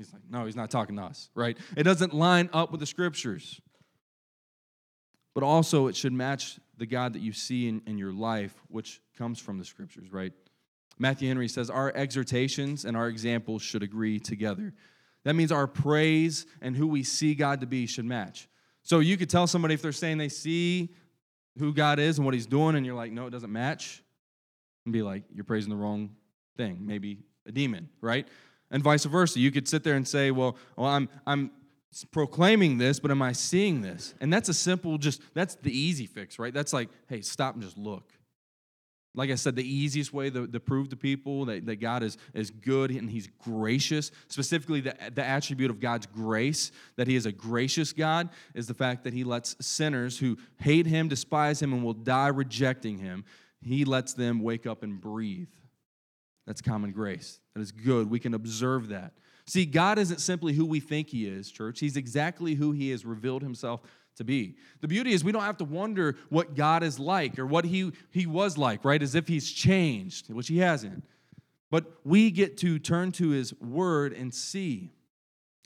He's 0.00 0.14
like, 0.14 0.22
no, 0.30 0.46
he's 0.46 0.56
not 0.56 0.70
talking 0.70 0.96
to 0.96 1.02
us, 1.02 1.28
right? 1.34 1.58
It 1.76 1.82
doesn't 1.82 2.14
line 2.14 2.48
up 2.54 2.70
with 2.70 2.80
the 2.80 2.86
scriptures. 2.86 3.60
But 5.34 5.42
also, 5.42 5.88
it 5.88 5.94
should 5.96 6.14
match 6.14 6.58
the 6.78 6.86
God 6.86 7.12
that 7.12 7.20
you 7.20 7.34
see 7.34 7.68
in, 7.68 7.82
in 7.86 7.98
your 7.98 8.10
life, 8.10 8.54
which 8.68 9.02
comes 9.18 9.38
from 9.38 9.58
the 9.58 9.64
scriptures, 9.66 10.10
right? 10.10 10.32
Matthew 10.98 11.28
Henry 11.28 11.48
says, 11.48 11.68
Our 11.68 11.92
exhortations 11.94 12.86
and 12.86 12.96
our 12.96 13.08
examples 13.08 13.60
should 13.60 13.82
agree 13.82 14.18
together. 14.18 14.72
That 15.24 15.34
means 15.34 15.52
our 15.52 15.66
praise 15.66 16.46
and 16.62 16.74
who 16.74 16.86
we 16.86 17.02
see 17.02 17.34
God 17.34 17.60
to 17.60 17.66
be 17.66 17.86
should 17.86 18.06
match. 18.06 18.48
So 18.82 19.00
you 19.00 19.18
could 19.18 19.28
tell 19.28 19.46
somebody 19.46 19.74
if 19.74 19.82
they're 19.82 19.92
saying 19.92 20.16
they 20.16 20.30
see 20.30 20.94
who 21.58 21.74
God 21.74 21.98
is 21.98 22.16
and 22.16 22.24
what 22.24 22.32
he's 22.32 22.46
doing, 22.46 22.74
and 22.74 22.86
you're 22.86 22.94
like, 22.94 23.12
no, 23.12 23.26
it 23.26 23.30
doesn't 23.30 23.52
match, 23.52 24.02
and 24.86 24.94
be 24.94 25.02
like, 25.02 25.24
you're 25.34 25.44
praising 25.44 25.68
the 25.68 25.76
wrong 25.76 26.16
thing, 26.56 26.78
maybe 26.86 27.18
a 27.46 27.52
demon, 27.52 27.90
right? 28.00 28.26
And 28.70 28.82
vice 28.82 29.04
versa. 29.04 29.40
You 29.40 29.50
could 29.50 29.68
sit 29.68 29.84
there 29.84 29.96
and 29.96 30.06
say, 30.06 30.30
well, 30.30 30.56
well 30.76 30.88
I'm, 30.88 31.08
I'm 31.26 31.50
proclaiming 32.12 32.78
this, 32.78 33.00
but 33.00 33.10
am 33.10 33.22
I 33.22 33.32
seeing 33.32 33.82
this? 33.82 34.14
And 34.20 34.32
that's 34.32 34.48
a 34.48 34.54
simple, 34.54 34.98
just, 34.98 35.22
that's 35.34 35.56
the 35.56 35.76
easy 35.76 36.06
fix, 36.06 36.38
right? 36.38 36.54
That's 36.54 36.72
like, 36.72 36.88
hey, 37.08 37.20
stop 37.20 37.54
and 37.54 37.62
just 37.62 37.76
look. 37.76 38.04
Like 39.12 39.30
I 39.30 39.34
said, 39.34 39.56
the 39.56 39.68
easiest 39.68 40.12
way 40.12 40.30
to, 40.30 40.46
to 40.46 40.60
prove 40.60 40.90
to 40.90 40.96
people 40.96 41.46
that, 41.46 41.66
that 41.66 41.76
God 41.76 42.04
is, 42.04 42.16
is 42.32 42.50
good 42.52 42.92
and 42.92 43.10
He's 43.10 43.28
gracious, 43.38 44.12
specifically 44.28 44.80
the, 44.80 44.94
the 45.12 45.24
attribute 45.24 45.70
of 45.70 45.80
God's 45.80 46.06
grace, 46.06 46.70
that 46.96 47.08
He 47.08 47.16
is 47.16 47.26
a 47.26 47.32
gracious 47.32 47.92
God, 47.92 48.28
is 48.54 48.68
the 48.68 48.74
fact 48.74 49.02
that 49.02 49.12
He 49.12 49.24
lets 49.24 49.56
sinners 49.60 50.16
who 50.20 50.38
hate 50.60 50.86
Him, 50.86 51.08
despise 51.08 51.60
Him, 51.60 51.72
and 51.72 51.82
will 51.82 51.92
die 51.92 52.28
rejecting 52.28 52.98
Him, 52.98 53.24
He 53.60 53.84
lets 53.84 54.14
them 54.14 54.40
wake 54.42 54.64
up 54.64 54.84
and 54.84 55.00
breathe. 55.00 55.48
That's 56.46 56.60
common 56.60 56.92
grace. 56.92 57.40
That 57.54 57.60
is 57.60 57.72
good. 57.72 58.10
We 58.10 58.18
can 58.18 58.34
observe 58.34 58.88
that. 58.88 59.12
See, 59.46 59.66
God 59.66 59.98
isn't 59.98 60.20
simply 60.20 60.52
who 60.52 60.64
we 60.64 60.80
think 60.80 61.08
He 61.08 61.26
is, 61.26 61.50
church. 61.50 61.80
He's 61.80 61.96
exactly 61.96 62.54
who 62.54 62.72
He 62.72 62.90
has 62.90 63.04
revealed 63.04 63.42
Himself 63.42 63.82
to 64.16 64.24
be. 64.24 64.56
The 64.80 64.88
beauty 64.88 65.12
is 65.12 65.24
we 65.24 65.32
don't 65.32 65.42
have 65.42 65.56
to 65.58 65.64
wonder 65.64 66.16
what 66.28 66.54
God 66.54 66.82
is 66.82 66.98
like 66.98 67.38
or 67.38 67.46
what 67.46 67.64
He, 67.64 67.92
he 68.10 68.26
was 68.26 68.58
like, 68.58 68.84
right? 68.84 69.02
As 69.02 69.14
if 69.14 69.28
He's 69.28 69.50
changed, 69.50 70.32
which 70.32 70.48
He 70.48 70.58
hasn't. 70.58 71.04
But 71.70 71.86
we 72.04 72.30
get 72.30 72.56
to 72.58 72.78
turn 72.78 73.12
to 73.12 73.30
His 73.30 73.54
Word 73.60 74.12
and 74.12 74.32
see. 74.34 74.90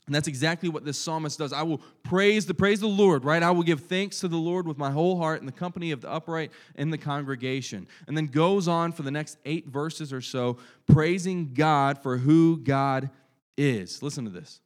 And 0.07 0.15
that's 0.15 0.29
exactly 0.29 0.69
what 0.69 0.85
this 0.85 0.99
psalmist 0.99 1.39
does. 1.39 1.53
I 1.55 1.63
will 1.63 1.81
praise 2.03 2.45
the 2.45 2.53
praise 2.53 2.81
the 2.81 2.87
Lord, 2.87 3.25
right? 3.25 3.43
I 3.43 3.51
will 3.51 3.63
give 3.63 3.81
thanks 3.81 4.21
to 4.21 4.29
the 4.29 4.37
Lord 4.37 4.67
with 4.67 4.77
my 4.77 4.91
whole 4.91 5.17
heart 5.17 5.41
in 5.41 5.47
the 5.47 5.53
company 5.53 5.93
of 5.93 6.03
the 6.03 6.11
upright 6.11 6.53
in 6.75 6.91
the 6.91 6.99
congregation. 6.99 7.89
And 8.07 8.15
then 8.15 8.27
goes 8.27 8.69
on 8.69 8.93
for 8.93 9.03
the 9.03 9.11
next 9.11 9.39
8 9.47 9.69
verses 9.69 10.13
or 10.13 10.21
so 10.21 10.59
praising 10.87 11.55
God 11.55 12.03
for 12.03 12.19
who 12.19 12.59
God 12.59 13.09
is. 13.57 14.03
Listen 14.03 14.25
to 14.25 14.31
this. 14.31 14.61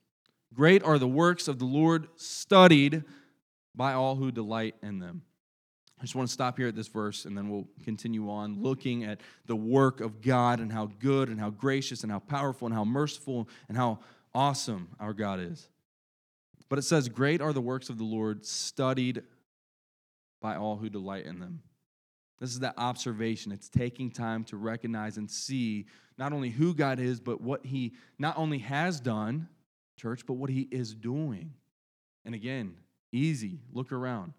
Great 0.55 0.83
are 0.83 0.99
the 0.99 1.07
works 1.07 1.47
of 1.47 1.61
the 1.61 1.67
Lord 1.67 2.09
studied 2.17 3.05
by 3.77 3.93
all 3.93 4.17
who 4.17 4.33
delight 4.33 4.75
in 4.83 4.99
them. 4.99 5.23
I 6.01 6.03
just 6.03 6.15
want 6.15 6.29
to 6.29 6.33
stop 6.33 6.57
here 6.57 6.69
at 6.69 6.75
this 6.75 6.89
verse 6.89 7.25
and 7.25 7.37
then 7.37 7.49
we'll 7.49 7.69
continue 7.85 8.31
on 8.31 8.61
looking 8.61 9.05
at 9.05 9.21
the 9.47 9.57
work 9.57 10.01
of 10.01 10.21
God 10.21 10.59
and 10.59 10.73
how 10.73 10.87
good 10.99 11.29
and 11.29 11.39
how 11.39 11.51
gracious 11.51 12.03
and 12.03 12.11
how 12.11 12.21
powerful 12.21 12.67
and 12.67 12.75
how 12.75 12.85
merciful 12.85 13.49
and 13.69 13.77
how 13.77 14.01
awesome 14.35 14.89
our 15.01 15.13
God 15.13 15.41
is. 15.41 15.69
But 16.69 16.79
it 16.79 16.83
says, 16.83 17.09
Great 17.09 17.41
are 17.41 17.53
the 17.53 17.61
works 17.61 17.89
of 17.89 17.99
the 17.99 18.05
Lord, 18.05 18.45
studied 18.45 19.23
by 20.41 20.57
all 20.57 20.77
who 20.77 20.89
delight 20.89 21.27
in 21.27 21.41
them. 21.41 21.63
This 22.39 22.51
is 22.51 22.61
that 22.61 22.75
observation. 22.77 23.51
It's 23.51 23.69
taking 23.69 24.11
time 24.11 24.45
to 24.45 24.57
recognize 24.57 25.17
and 25.17 25.31
see 25.31 25.87
not 26.17 26.33
only 26.33 26.51
who 26.51 26.75
God 26.75 27.01
is, 27.01 27.21
but 27.21 27.41
what 27.41 27.65
He 27.65 27.95
not 28.19 28.39
only 28.39 28.59
has 28.59 29.01
done, 29.01 29.49
church, 29.97 30.25
but 30.27 30.35
what 30.35 30.51
He 30.51 30.69
is 30.71 30.95
doing. 30.95 31.53
And 32.25 32.35
again, 32.35 32.77
Easy. 33.13 33.61
Look 33.73 33.93
around. 33.93 34.35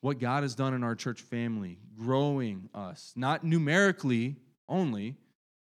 What 0.00 0.18
God 0.18 0.42
has 0.42 0.54
done 0.54 0.74
in 0.74 0.82
our 0.82 0.94
church 0.94 1.20
family, 1.20 1.78
growing 1.96 2.68
us, 2.74 3.12
not 3.16 3.44
numerically 3.44 4.36
only, 4.68 5.16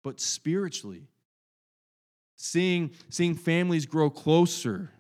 but 0.03 0.19
spiritually. 0.19 1.07
Seeing, 2.37 2.91
seeing 3.09 3.33
families 3.33 3.85
grow 3.85 4.09
closer 4.09 4.91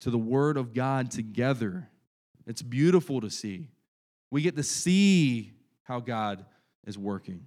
to 0.00 0.10
the 0.10 0.18
Word 0.18 0.56
of 0.56 0.72
God 0.74 1.10
together. 1.10 1.88
It's 2.46 2.62
beautiful 2.62 3.20
to 3.20 3.30
see. 3.30 3.68
We 4.30 4.42
get 4.42 4.56
to 4.56 4.62
see 4.62 5.52
how 5.82 6.00
God 6.00 6.44
is 6.86 6.98
working. 6.98 7.46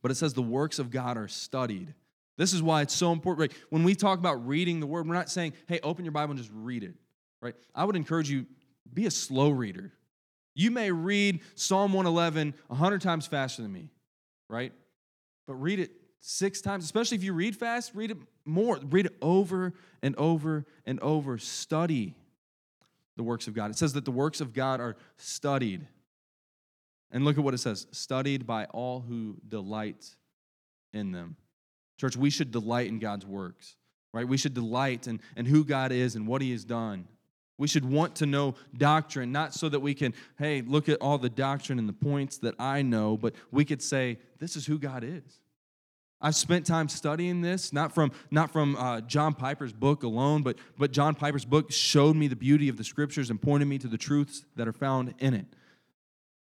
But 0.00 0.10
it 0.10 0.14
says 0.16 0.32
the 0.32 0.42
works 0.42 0.78
of 0.78 0.90
God 0.90 1.16
are 1.16 1.28
studied. 1.28 1.94
This 2.38 2.54
is 2.54 2.62
why 2.62 2.80
it's 2.80 2.94
so 2.94 3.12
important. 3.12 3.52
Right? 3.52 3.62
When 3.68 3.84
we 3.84 3.94
talk 3.94 4.18
about 4.18 4.46
reading 4.46 4.80
the 4.80 4.86
Word, 4.86 5.06
we're 5.06 5.14
not 5.14 5.30
saying, 5.30 5.52
hey, 5.68 5.80
open 5.82 6.04
your 6.04 6.12
Bible 6.12 6.32
and 6.32 6.40
just 6.40 6.52
read 6.54 6.82
it. 6.82 6.94
Right? 7.42 7.54
I 7.74 7.84
would 7.84 7.96
encourage 7.96 8.30
you, 8.30 8.46
be 8.92 9.04
a 9.06 9.10
slow 9.10 9.50
reader. 9.50 9.92
You 10.54 10.70
may 10.70 10.90
read 10.90 11.40
Psalm 11.56 11.92
111 11.92 12.54
100 12.68 13.00
times 13.02 13.26
faster 13.26 13.62
than 13.62 13.72
me, 13.72 13.90
right? 14.48 14.72
But 15.46 15.54
read 15.54 15.78
it 15.78 15.90
six 16.22 16.60
times, 16.60 16.84
especially 16.84 17.16
if 17.16 17.24
you 17.24 17.34
read 17.34 17.54
fast, 17.54 17.94
read 17.94 18.12
it 18.12 18.16
more. 18.44 18.78
Read 18.88 19.06
it 19.06 19.16
over 19.20 19.74
and 20.02 20.16
over 20.16 20.64
and 20.86 20.98
over. 21.00 21.36
Study 21.36 22.14
the 23.16 23.22
works 23.22 23.48
of 23.48 23.54
God. 23.54 23.70
It 23.70 23.76
says 23.76 23.92
that 23.92 24.06
the 24.06 24.12
works 24.12 24.40
of 24.40 24.54
God 24.54 24.80
are 24.80 24.96
studied. 25.18 25.86
And 27.10 27.24
look 27.26 27.36
at 27.36 27.44
what 27.44 27.52
it 27.52 27.58
says 27.58 27.86
studied 27.90 28.46
by 28.46 28.64
all 28.66 29.00
who 29.00 29.36
delight 29.46 30.08
in 30.94 31.12
them. 31.12 31.36
Church, 31.98 32.16
we 32.16 32.30
should 32.30 32.50
delight 32.50 32.86
in 32.86 32.98
God's 32.98 33.26
works, 33.26 33.76
right? 34.14 34.26
We 34.26 34.38
should 34.38 34.54
delight 34.54 35.06
in, 35.08 35.20
in 35.36 35.44
who 35.44 35.64
God 35.64 35.92
is 35.92 36.14
and 36.16 36.26
what 36.26 36.40
He 36.40 36.52
has 36.52 36.64
done. 36.64 37.06
We 37.58 37.68
should 37.68 37.84
want 37.84 38.16
to 38.16 38.26
know 38.26 38.54
doctrine, 38.76 39.30
not 39.30 39.54
so 39.54 39.68
that 39.68 39.80
we 39.80 39.92
can, 39.92 40.14
hey, 40.38 40.62
look 40.62 40.88
at 40.88 40.98
all 41.00 41.18
the 41.18 41.28
doctrine 41.28 41.78
and 41.78 41.88
the 41.88 41.92
points 41.92 42.38
that 42.38 42.54
I 42.58 42.82
know, 42.82 43.16
but 43.16 43.34
we 43.50 43.64
could 43.64 43.82
say, 43.82 44.18
this 44.38 44.56
is 44.56 44.64
who 44.64 44.78
God 44.78 45.04
is. 45.04 45.40
I've 46.24 46.36
spent 46.36 46.64
time 46.64 46.88
studying 46.88 47.40
this, 47.40 47.72
not 47.72 47.92
from, 47.92 48.12
not 48.30 48.52
from 48.52 48.76
uh, 48.76 49.00
John 49.00 49.34
Piper's 49.34 49.72
book 49.72 50.04
alone, 50.04 50.42
but, 50.42 50.56
but 50.78 50.92
John 50.92 51.16
Piper's 51.16 51.44
book 51.44 51.72
showed 51.72 52.14
me 52.14 52.28
the 52.28 52.36
beauty 52.36 52.68
of 52.68 52.76
the 52.76 52.84
scriptures 52.84 53.28
and 53.28 53.42
pointed 53.42 53.66
me 53.66 53.76
to 53.78 53.88
the 53.88 53.98
truths 53.98 54.44
that 54.54 54.68
are 54.68 54.72
found 54.72 55.14
in 55.18 55.34
it. 55.34 55.46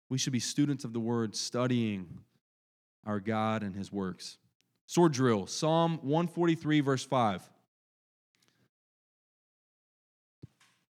We 0.09 0.19
should 0.19 0.33
be 0.33 0.39
students 0.39 0.85
of 0.85 0.93
the 0.93 1.01
word, 1.01 1.35
studying 1.35 2.21
our 3.05 3.19
God 3.19 3.65
and 3.65 3.75
his 3.75 3.91
works. 3.91 4.39
Sword 4.87 5.13
drill, 5.13 5.49
Psalm 5.49 5.99
143, 6.03 6.81
verse 6.81 7.05
5. 7.05 7.43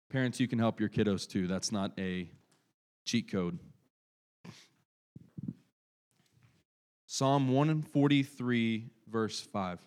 Parents, 0.10 0.40
you 0.40 0.48
can 0.48 0.60
help 0.60 0.80
your 0.80 0.88
kiddos 0.88 1.28
too. 1.28 1.46
That's 1.46 1.74
not 1.74 1.92
a 1.98 2.30
cheat 3.04 3.30
code. 3.30 3.60
Psalm 7.14 7.50
143, 7.50 8.86
verse 9.12 9.42
5. 9.42 9.80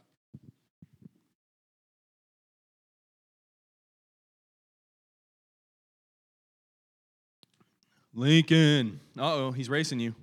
Lincoln. 8.13 9.01
Uh 9.19 9.23
oh, 9.23 9.53
he's 9.53 9.71
racing 9.71 10.01
you. 10.01 10.15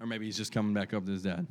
Or 0.00 0.06
maybe 0.06 0.24
he's 0.24 0.38
just 0.38 0.52
coming 0.52 0.72
back 0.72 0.94
up 0.94 1.04
to 1.04 1.12
his 1.12 1.24
dad. 1.24 1.46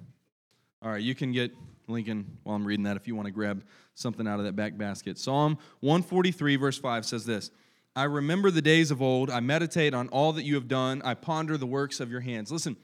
All 0.81 0.89
right, 0.89 0.99
you 0.99 1.13
can 1.13 1.31
get 1.31 1.51
Lincoln 1.87 2.39
while 2.41 2.55
I'm 2.55 2.65
reading 2.65 2.85
that 2.85 2.97
if 2.97 3.07
you 3.07 3.15
want 3.15 3.27
to 3.27 3.31
grab 3.31 3.63
something 3.93 4.27
out 4.27 4.39
of 4.39 4.45
that 4.45 4.55
back 4.55 4.79
basket. 4.79 5.19
Psalm 5.19 5.59
143, 5.81 6.55
verse 6.55 6.79
5 6.79 7.05
says 7.05 7.23
this 7.23 7.51
I 7.95 8.05
remember 8.05 8.49
the 8.49 8.63
days 8.63 8.89
of 8.89 8.99
old. 8.99 9.29
I 9.29 9.41
meditate 9.41 9.93
on 9.93 10.07
all 10.09 10.33
that 10.33 10.43
you 10.43 10.55
have 10.55 10.67
done. 10.67 11.03
I 11.05 11.13
ponder 11.13 11.55
the 11.55 11.67
works 11.67 11.99
of 11.99 12.09
your 12.09 12.21
hands. 12.21 12.51
Listen, 12.51 12.75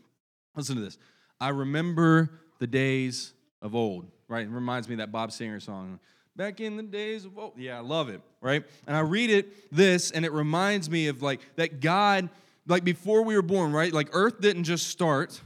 Listen 0.55 0.75
to 0.75 0.81
this. 0.81 0.97
I 1.39 1.49
remember 1.49 2.29
the 2.59 2.67
days 2.67 3.33
of 3.61 3.75
old, 3.75 4.07
right? 4.27 4.45
It 4.45 4.49
reminds 4.49 4.87
me 4.87 4.95
of 4.95 4.99
that 4.99 5.11
Bob 5.11 5.29
Seger 5.31 5.61
song. 5.61 5.99
Back 6.35 6.59
in 6.59 6.77
the 6.77 6.83
days 6.83 7.25
of 7.25 7.37
old. 7.37 7.53
Yeah, 7.57 7.77
I 7.77 7.81
love 7.81 8.09
it, 8.09 8.21
right? 8.41 8.63
And 8.87 8.95
I 8.95 9.01
read 9.01 9.29
it, 9.29 9.71
this, 9.75 10.11
and 10.11 10.25
it 10.25 10.31
reminds 10.31 10.89
me 10.89 11.07
of 11.07 11.21
like 11.21 11.41
that 11.55 11.81
God, 11.81 12.29
like 12.67 12.83
before 12.83 13.23
we 13.23 13.35
were 13.35 13.41
born, 13.41 13.73
right? 13.73 13.91
Like 13.91 14.09
earth 14.13 14.39
didn't 14.39 14.63
just 14.63 14.87
start 14.87 15.41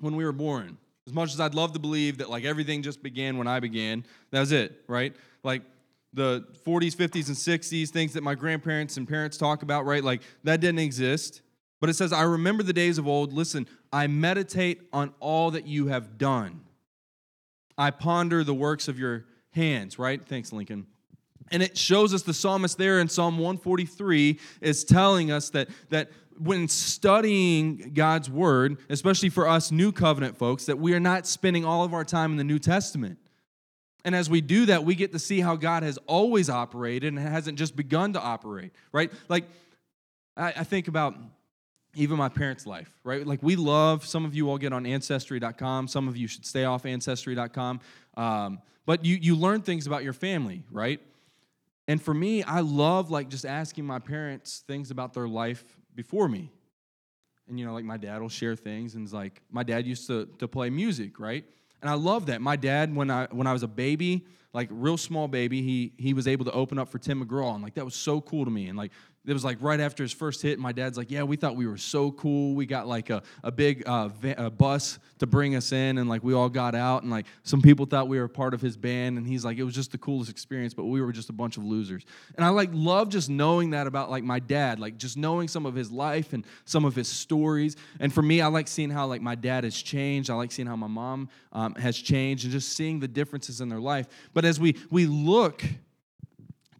when 0.00 0.16
we 0.16 0.24
were 0.24 0.32
born. 0.32 0.78
As 1.06 1.12
much 1.12 1.32
as 1.32 1.40
I'd 1.40 1.54
love 1.54 1.72
to 1.74 1.78
believe 1.78 2.18
that 2.18 2.30
like 2.30 2.44
everything 2.44 2.82
just 2.82 3.02
began 3.02 3.36
when 3.36 3.46
I 3.46 3.60
began, 3.60 4.04
that 4.30 4.40
was 4.40 4.52
it, 4.52 4.80
right? 4.88 5.14
Like 5.42 5.62
the 6.12 6.46
40s, 6.66 6.94
50s, 6.94 7.28
and 7.28 7.36
60s, 7.36 7.90
things 7.90 8.14
that 8.14 8.22
my 8.22 8.34
grandparents 8.34 8.96
and 8.96 9.06
parents 9.06 9.36
talk 9.36 9.62
about, 9.62 9.84
right? 9.84 10.02
Like 10.02 10.22
that 10.44 10.60
didn't 10.60 10.78
exist. 10.78 11.42
But 11.84 11.90
it 11.90 11.96
says, 11.96 12.14
I 12.14 12.22
remember 12.22 12.62
the 12.62 12.72
days 12.72 12.96
of 12.96 13.06
old. 13.06 13.34
Listen, 13.34 13.68
I 13.92 14.06
meditate 14.06 14.88
on 14.90 15.12
all 15.20 15.50
that 15.50 15.66
you 15.66 15.88
have 15.88 16.16
done. 16.16 16.62
I 17.76 17.90
ponder 17.90 18.42
the 18.42 18.54
works 18.54 18.88
of 18.88 18.98
your 18.98 19.26
hands, 19.50 19.98
right? 19.98 20.24
Thanks, 20.24 20.50
Lincoln. 20.50 20.86
And 21.50 21.62
it 21.62 21.76
shows 21.76 22.14
us 22.14 22.22
the 22.22 22.32
psalmist 22.32 22.78
there 22.78 23.00
in 23.00 23.08
Psalm 23.10 23.36
143 23.36 24.40
is 24.62 24.82
telling 24.82 25.30
us 25.30 25.50
that, 25.50 25.68
that 25.90 26.10
when 26.38 26.68
studying 26.68 27.90
God's 27.92 28.30
word, 28.30 28.78
especially 28.88 29.28
for 29.28 29.46
us 29.46 29.70
new 29.70 29.92
covenant 29.92 30.38
folks, 30.38 30.64
that 30.64 30.78
we 30.78 30.94
are 30.94 31.00
not 31.00 31.26
spending 31.26 31.66
all 31.66 31.84
of 31.84 31.92
our 31.92 32.02
time 32.02 32.30
in 32.30 32.38
the 32.38 32.44
New 32.44 32.58
Testament. 32.58 33.18
And 34.06 34.14
as 34.14 34.30
we 34.30 34.40
do 34.40 34.64
that, 34.64 34.86
we 34.86 34.94
get 34.94 35.12
to 35.12 35.18
see 35.18 35.40
how 35.40 35.56
God 35.56 35.82
has 35.82 35.98
always 36.06 36.48
operated 36.48 37.12
and 37.12 37.18
hasn't 37.18 37.58
just 37.58 37.76
begun 37.76 38.14
to 38.14 38.22
operate, 38.22 38.72
right? 38.90 39.12
Like, 39.28 39.44
I, 40.34 40.46
I 40.56 40.64
think 40.64 40.88
about 40.88 41.14
even 41.94 42.16
my 42.16 42.28
parents' 42.28 42.66
life, 42.66 42.90
right? 43.04 43.26
Like 43.26 43.42
we 43.42 43.56
love, 43.56 44.04
some 44.04 44.24
of 44.24 44.34
you 44.34 44.50
all 44.50 44.58
get 44.58 44.72
on 44.72 44.86
ancestry.com, 44.86 45.88
some 45.88 46.08
of 46.08 46.16
you 46.16 46.26
should 46.26 46.46
stay 46.46 46.64
off 46.64 46.86
ancestry.com. 46.86 47.80
Um, 48.16 48.60
but 48.86 49.04
you, 49.04 49.16
you 49.16 49.36
learn 49.36 49.62
things 49.62 49.86
about 49.86 50.04
your 50.04 50.12
family, 50.12 50.62
right? 50.70 51.00
And 51.86 52.00
for 52.02 52.14
me, 52.14 52.42
I 52.42 52.60
love 52.60 53.10
like 53.10 53.28
just 53.28 53.44
asking 53.44 53.84
my 53.84 53.98
parents 53.98 54.64
things 54.66 54.90
about 54.90 55.14
their 55.14 55.28
life 55.28 55.64
before 55.94 56.28
me. 56.28 56.50
And 57.48 57.58
you 57.58 57.66
know, 57.66 57.74
like 57.74 57.84
my 57.84 57.98
dad 57.98 58.22
will 58.22 58.30
share 58.30 58.56
things, 58.56 58.94
and 58.94 59.04
it's 59.04 59.12
like 59.12 59.42
my 59.50 59.62
dad 59.62 59.86
used 59.86 60.06
to, 60.06 60.26
to 60.38 60.48
play 60.48 60.70
music, 60.70 61.20
right? 61.20 61.44
And 61.82 61.90
I 61.90 61.94
love 61.94 62.26
that. 62.26 62.40
My 62.40 62.56
dad, 62.56 62.94
when 62.96 63.10
I 63.10 63.26
when 63.30 63.46
I 63.46 63.52
was 63.52 63.62
a 63.62 63.68
baby, 63.68 64.24
like 64.54 64.68
real 64.70 64.96
small 64.96 65.28
baby, 65.28 65.60
he 65.60 65.92
he 65.98 66.14
was 66.14 66.26
able 66.26 66.46
to 66.46 66.52
open 66.52 66.78
up 66.78 66.88
for 66.88 66.98
Tim 66.98 67.22
McGraw, 67.22 67.54
and 67.54 67.62
like 67.62 67.74
that 67.74 67.84
was 67.84 67.94
so 67.94 68.22
cool 68.22 68.46
to 68.46 68.50
me. 68.50 68.68
And 68.68 68.78
like 68.78 68.92
it 69.26 69.32
was 69.32 69.44
like 69.44 69.56
right 69.60 69.80
after 69.80 70.02
his 70.02 70.12
first 70.12 70.42
hit, 70.42 70.58
my 70.58 70.72
dad's 70.72 70.98
like, 70.98 71.10
"Yeah, 71.10 71.22
we 71.22 71.36
thought 71.36 71.56
we 71.56 71.66
were 71.66 71.78
so 71.78 72.10
cool. 72.12 72.54
We 72.54 72.66
got 72.66 72.86
like 72.86 73.08
a, 73.08 73.22
a 73.42 73.50
big 73.50 73.82
uh, 73.86 74.08
van, 74.08 74.38
a 74.38 74.50
bus 74.50 74.98
to 75.18 75.26
bring 75.26 75.56
us 75.56 75.72
in, 75.72 75.96
and 75.96 76.10
like 76.10 76.22
we 76.22 76.34
all 76.34 76.50
got 76.50 76.74
out, 76.74 77.02
and 77.02 77.10
like 77.10 77.24
some 77.42 77.62
people 77.62 77.86
thought 77.86 78.06
we 78.06 78.18
were 78.18 78.28
part 78.28 78.52
of 78.52 78.60
his 78.60 78.76
band, 78.76 79.16
and 79.16 79.26
he's 79.26 79.42
like, 79.42 79.56
it 79.56 79.62
was 79.62 79.74
just 79.74 79.92
the 79.92 79.98
coolest 79.98 80.30
experience, 80.30 80.74
but 80.74 80.84
we 80.84 81.00
were 81.00 81.12
just 81.12 81.30
a 81.30 81.32
bunch 81.32 81.56
of 81.56 81.64
losers. 81.64 82.04
And 82.36 82.44
I 82.44 82.50
like 82.50 82.68
love 82.72 83.08
just 83.08 83.30
knowing 83.30 83.70
that 83.70 83.86
about 83.86 84.10
like 84.10 84.24
my 84.24 84.40
dad, 84.40 84.78
like 84.78 84.98
just 84.98 85.16
knowing 85.16 85.48
some 85.48 85.64
of 85.64 85.74
his 85.74 85.90
life 85.90 86.34
and 86.34 86.44
some 86.66 86.84
of 86.84 86.94
his 86.94 87.08
stories. 87.08 87.76
And 88.00 88.12
for 88.12 88.22
me, 88.22 88.42
I 88.42 88.48
like 88.48 88.68
seeing 88.68 88.90
how 88.90 89.06
like 89.06 89.22
my 89.22 89.36
dad 89.36 89.64
has 89.64 89.74
changed. 89.74 90.28
I 90.28 90.34
like 90.34 90.52
seeing 90.52 90.68
how 90.68 90.76
my 90.76 90.86
mom 90.86 91.30
um, 91.52 91.74
has 91.76 91.96
changed, 91.96 92.44
and 92.44 92.52
just 92.52 92.76
seeing 92.76 93.00
the 93.00 93.08
differences 93.08 93.62
in 93.62 93.70
their 93.70 93.80
life. 93.80 94.06
But 94.34 94.44
as 94.44 94.60
we 94.60 94.76
we 94.90 95.06
look 95.06 95.64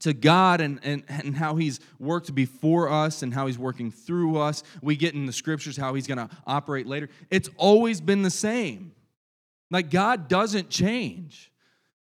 to 0.04 0.12
God 0.12 0.60
and, 0.60 0.78
and, 0.82 1.02
and 1.08 1.34
how 1.34 1.56
He's 1.56 1.80
worked 1.98 2.34
before 2.34 2.90
us 2.90 3.22
and 3.22 3.32
how 3.32 3.46
He's 3.46 3.58
working 3.58 3.90
through 3.90 4.36
us. 4.36 4.62
We 4.82 4.96
get 4.96 5.14
in 5.14 5.24
the 5.24 5.32
scriptures 5.32 5.78
how 5.78 5.94
He's 5.94 6.06
going 6.06 6.18
to 6.18 6.28
operate 6.46 6.86
later. 6.86 7.08
It's 7.30 7.48
always 7.56 8.02
been 8.02 8.20
the 8.20 8.30
same. 8.30 8.92
Like 9.70 9.90
God 9.90 10.28
doesn't 10.28 10.68
change. 10.68 11.50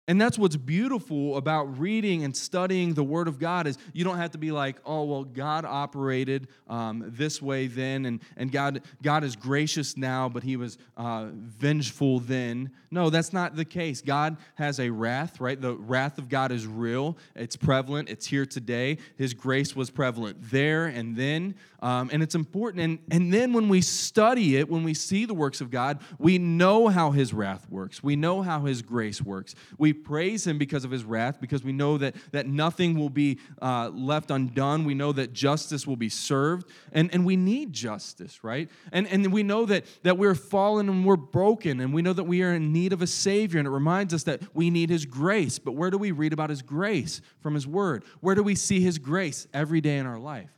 And 0.08 0.18
that's 0.18 0.38
what's 0.38 0.56
beautiful 0.56 1.36
about 1.36 1.78
reading 1.78 2.24
and 2.24 2.34
studying 2.34 2.94
the 2.94 3.04
Word 3.04 3.28
of 3.28 3.38
God 3.38 3.66
is 3.66 3.76
you 3.92 4.04
don't 4.04 4.16
have 4.16 4.30
to 4.30 4.38
be 4.38 4.50
like, 4.50 4.76
oh 4.86 5.04
well, 5.04 5.22
God 5.22 5.66
operated 5.66 6.48
um, 6.66 7.04
this 7.08 7.42
way 7.42 7.66
then, 7.66 8.06
and 8.06 8.20
and 8.38 8.50
God 8.50 8.80
God 9.02 9.22
is 9.22 9.36
gracious 9.36 9.98
now, 9.98 10.30
but 10.30 10.42
He 10.42 10.56
was 10.56 10.78
uh, 10.96 11.26
vengeful 11.30 12.20
then. 12.20 12.70
No, 12.90 13.10
that's 13.10 13.34
not 13.34 13.54
the 13.54 13.66
case. 13.66 14.00
God 14.00 14.38
has 14.54 14.80
a 14.80 14.88
wrath, 14.88 15.40
right? 15.40 15.60
The 15.60 15.74
wrath 15.74 16.16
of 16.16 16.30
God 16.30 16.52
is 16.52 16.66
real. 16.66 17.18
It's 17.36 17.54
prevalent. 17.54 18.08
It's 18.08 18.24
here 18.24 18.46
today. 18.46 18.96
His 19.18 19.34
grace 19.34 19.76
was 19.76 19.90
prevalent 19.90 20.38
there 20.50 20.86
and 20.86 21.14
then, 21.16 21.54
um, 21.82 22.08
and 22.10 22.22
it's 22.22 22.34
important. 22.34 22.82
And 22.82 22.98
and 23.10 23.30
then 23.32 23.52
when 23.52 23.68
we 23.68 23.82
study 23.82 24.56
it, 24.56 24.70
when 24.70 24.84
we 24.84 24.94
see 24.94 25.26
the 25.26 25.34
works 25.34 25.60
of 25.60 25.70
God, 25.70 26.00
we 26.18 26.38
know 26.38 26.88
how 26.88 27.10
His 27.10 27.34
wrath 27.34 27.68
works. 27.68 28.02
We 28.02 28.16
know 28.16 28.40
how 28.40 28.60
His 28.60 28.80
grace 28.80 29.20
works. 29.20 29.54
We 29.76 29.97
praise 29.98 30.46
him 30.46 30.56
because 30.56 30.84
of 30.84 30.90
his 30.90 31.04
wrath, 31.04 31.40
because 31.40 31.62
we 31.62 31.72
know 31.72 31.98
that, 31.98 32.14
that 32.32 32.46
nothing 32.46 32.98
will 32.98 33.10
be 33.10 33.38
uh, 33.60 33.90
left 33.92 34.30
undone. 34.30 34.84
We 34.84 34.94
know 34.94 35.12
that 35.12 35.32
justice 35.32 35.86
will 35.86 35.96
be 35.96 36.08
served, 36.08 36.68
and, 36.92 37.12
and 37.12 37.26
we 37.26 37.36
need 37.36 37.72
justice, 37.72 38.42
right? 38.42 38.70
And, 38.92 39.06
and 39.08 39.32
we 39.32 39.42
know 39.42 39.66
that, 39.66 39.84
that 40.04 40.16
we're 40.16 40.34
fallen 40.34 40.88
and 40.88 41.04
we're 41.04 41.16
broken, 41.16 41.80
and 41.80 41.92
we 41.92 42.02
know 42.02 42.12
that 42.12 42.24
we 42.24 42.42
are 42.42 42.54
in 42.54 42.72
need 42.72 42.92
of 42.92 43.02
a 43.02 43.06
Savior, 43.06 43.58
and 43.58 43.66
it 43.66 43.72
reminds 43.72 44.14
us 44.14 44.22
that 44.24 44.42
we 44.54 44.70
need 44.70 44.88
his 44.88 45.04
grace. 45.04 45.58
But 45.58 45.72
where 45.72 45.90
do 45.90 45.98
we 45.98 46.12
read 46.12 46.32
about 46.32 46.50
his 46.50 46.62
grace? 46.62 47.20
From 47.40 47.54
his 47.54 47.66
word. 47.66 48.04
Where 48.20 48.34
do 48.34 48.42
we 48.42 48.54
see 48.54 48.80
his 48.80 48.98
grace? 48.98 49.46
Every 49.52 49.80
day 49.80 49.98
in 49.98 50.06
our 50.06 50.18
life. 50.18 50.50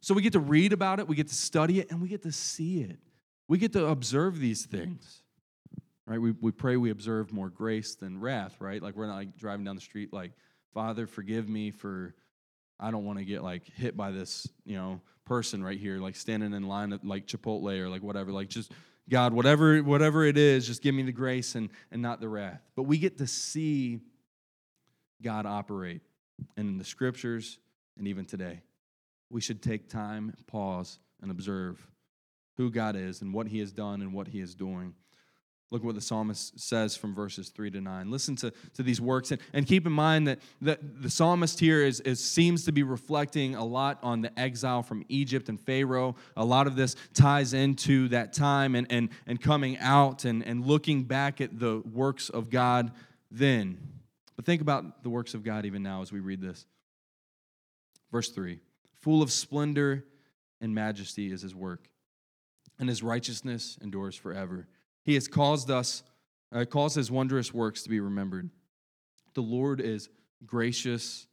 So 0.00 0.14
we 0.14 0.22
get 0.22 0.34
to 0.34 0.40
read 0.40 0.72
about 0.72 1.00
it, 1.00 1.08
we 1.08 1.16
get 1.16 1.28
to 1.28 1.34
study 1.34 1.80
it, 1.80 1.90
and 1.90 2.00
we 2.00 2.08
get 2.08 2.22
to 2.22 2.32
see 2.32 2.82
it. 2.82 2.98
We 3.48 3.58
get 3.58 3.72
to 3.72 3.86
observe 3.86 4.38
these 4.38 4.64
things 4.64 5.23
right? 6.06 6.20
We, 6.20 6.32
we 6.32 6.50
pray 6.50 6.76
we 6.76 6.90
observe 6.90 7.32
more 7.32 7.50
grace 7.50 7.94
than 7.94 8.20
wrath, 8.20 8.56
right? 8.60 8.82
Like 8.82 8.96
we're 8.96 9.06
not 9.06 9.16
like 9.16 9.36
driving 9.36 9.64
down 9.64 9.76
the 9.76 9.82
street 9.82 10.12
like, 10.12 10.32
Father, 10.72 11.06
forgive 11.06 11.48
me 11.48 11.70
for, 11.70 12.14
I 12.80 12.90
don't 12.90 13.04
want 13.04 13.18
to 13.18 13.24
get 13.24 13.42
like 13.42 13.64
hit 13.74 13.96
by 13.96 14.10
this, 14.10 14.48
you 14.64 14.76
know, 14.76 15.00
person 15.24 15.62
right 15.62 15.78
here, 15.78 15.98
like 15.98 16.16
standing 16.16 16.52
in 16.52 16.64
line 16.64 16.92
at 16.92 17.04
like 17.04 17.26
Chipotle 17.26 17.78
or 17.78 17.88
like 17.88 18.02
whatever. 18.02 18.32
Like 18.32 18.48
just 18.48 18.72
God, 19.08 19.32
whatever 19.32 19.78
whatever 19.78 20.24
it 20.24 20.38
is, 20.38 20.66
just 20.66 20.82
give 20.82 20.94
me 20.94 21.02
the 21.02 21.12
grace 21.12 21.54
and 21.54 21.70
and 21.90 22.02
not 22.02 22.20
the 22.20 22.28
wrath. 22.28 22.60
But 22.76 22.84
we 22.84 22.98
get 22.98 23.18
to 23.18 23.26
see 23.26 24.00
God 25.22 25.46
operate, 25.46 26.02
and 26.56 26.68
in 26.68 26.78
the 26.78 26.84
scriptures 26.84 27.58
and 27.96 28.08
even 28.08 28.24
today, 28.24 28.60
we 29.30 29.40
should 29.40 29.62
take 29.62 29.88
time, 29.88 30.34
pause, 30.46 30.98
and 31.22 31.30
observe 31.30 31.86
who 32.56 32.70
God 32.70 32.96
is 32.96 33.22
and 33.22 33.32
what 33.32 33.48
He 33.48 33.58
has 33.60 33.72
done 33.72 34.00
and 34.00 34.12
what 34.12 34.28
He 34.28 34.40
is 34.40 34.54
doing. 34.54 34.94
Look 35.70 35.82
what 35.82 35.94
the 35.94 36.00
psalmist 36.00 36.60
says 36.60 36.96
from 36.96 37.14
verses 37.14 37.48
3 37.48 37.70
to 37.72 37.80
9. 37.80 38.10
Listen 38.10 38.36
to, 38.36 38.52
to 38.74 38.82
these 38.82 39.00
works 39.00 39.32
and, 39.32 39.40
and 39.52 39.66
keep 39.66 39.86
in 39.86 39.92
mind 39.92 40.28
that, 40.28 40.38
that 40.60 41.02
the 41.02 41.10
psalmist 41.10 41.58
here 41.58 41.82
is, 41.82 42.00
is, 42.00 42.22
seems 42.22 42.64
to 42.66 42.72
be 42.72 42.82
reflecting 42.82 43.56
a 43.56 43.64
lot 43.64 43.98
on 44.02 44.20
the 44.20 44.38
exile 44.38 44.82
from 44.82 45.04
Egypt 45.08 45.48
and 45.48 45.60
Pharaoh. 45.60 46.14
A 46.36 46.44
lot 46.44 46.66
of 46.66 46.76
this 46.76 46.94
ties 47.12 47.54
into 47.54 48.08
that 48.08 48.32
time 48.32 48.74
and, 48.74 48.86
and, 48.90 49.08
and 49.26 49.40
coming 49.40 49.76
out 49.78 50.24
and, 50.24 50.44
and 50.44 50.64
looking 50.64 51.04
back 51.04 51.40
at 51.40 51.58
the 51.58 51.80
works 51.80 52.28
of 52.28 52.50
God 52.50 52.92
then. 53.30 53.78
But 54.36 54.44
think 54.44 54.60
about 54.62 55.02
the 55.02 55.10
works 55.10 55.34
of 55.34 55.42
God 55.42 55.66
even 55.66 55.82
now 55.82 56.02
as 56.02 56.12
we 56.12 56.20
read 56.20 56.40
this. 56.40 56.66
Verse 58.12 58.30
3 58.30 58.60
Full 59.00 59.22
of 59.22 59.32
splendor 59.32 60.04
and 60.60 60.74
majesty 60.74 61.32
is 61.32 61.42
his 61.42 61.54
work, 61.54 61.88
and 62.78 62.88
his 62.88 63.02
righteousness 63.02 63.76
endures 63.82 64.14
forever. 64.14 64.68
He 65.04 65.14
has 65.14 65.28
caused 65.28 65.70
us, 65.70 66.02
uh, 66.52 66.64
caused 66.64 66.96
his 66.96 67.10
wondrous 67.10 67.52
works 67.52 67.82
to 67.82 67.88
be 67.88 68.00
remembered. 68.00 68.50
The 69.34 69.42
Lord 69.42 69.80
is 69.80 70.08
gracious 70.46 71.26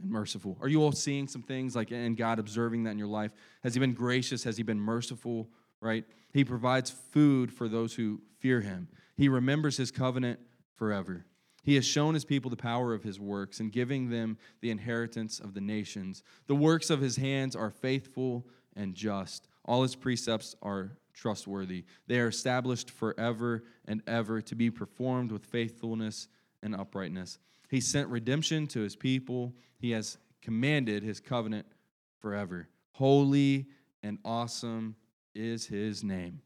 and 0.00 0.10
merciful. 0.10 0.56
Are 0.60 0.68
you 0.68 0.82
all 0.82 0.92
seeing 0.92 1.28
some 1.28 1.42
things 1.42 1.76
like 1.76 1.90
and 1.90 2.16
God 2.16 2.38
observing 2.38 2.84
that 2.84 2.90
in 2.90 2.98
your 2.98 3.08
life? 3.08 3.32
Has 3.62 3.74
he 3.74 3.80
been 3.80 3.94
gracious? 3.94 4.44
Has 4.44 4.56
he 4.56 4.62
been 4.62 4.80
merciful? 4.80 5.48
Right? 5.80 6.04
He 6.32 6.44
provides 6.44 6.90
food 6.90 7.52
for 7.52 7.68
those 7.68 7.94
who 7.94 8.20
fear 8.38 8.60
him. 8.60 8.88
He 9.16 9.28
remembers 9.28 9.76
his 9.76 9.90
covenant 9.90 10.40
forever. 10.74 11.26
He 11.64 11.76
has 11.76 11.84
shown 11.84 12.14
his 12.14 12.24
people 12.24 12.50
the 12.50 12.56
power 12.56 12.92
of 12.92 13.04
his 13.04 13.20
works 13.20 13.60
and 13.60 13.70
giving 13.70 14.10
them 14.10 14.36
the 14.60 14.70
inheritance 14.70 15.38
of 15.38 15.54
the 15.54 15.60
nations. 15.60 16.22
The 16.46 16.56
works 16.56 16.90
of 16.90 17.00
his 17.00 17.16
hands 17.16 17.54
are 17.54 17.70
faithful 17.70 18.46
and 18.74 18.94
just. 18.94 19.46
All 19.64 19.82
his 19.82 19.94
precepts 19.94 20.56
are 20.60 20.96
trustworthy. 21.12 21.84
They 22.06 22.20
are 22.20 22.28
established 22.28 22.90
forever 22.90 23.64
and 23.86 24.02
ever 24.06 24.40
to 24.42 24.54
be 24.54 24.70
performed 24.70 25.32
with 25.32 25.44
faithfulness 25.44 26.28
and 26.62 26.74
uprightness. 26.74 27.38
He 27.70 27.80
sent 27.80 28.08
redemption 28.08 28.66
to 28.68 28.80
his 28.80 28.96
people. 28.96 29.54
He 29.78 29.90
has 29.92 30.18
commanded 30.40 31.02
his 31.02 31.20
covenant 31.20 31.66
forever. 32.20 32.68
Holy 32.92 33.66
and 34.02 34.18
awesome 34.24 34.96
is 35.34 35.66
his 35.66 36.04
name. 36.04 36.40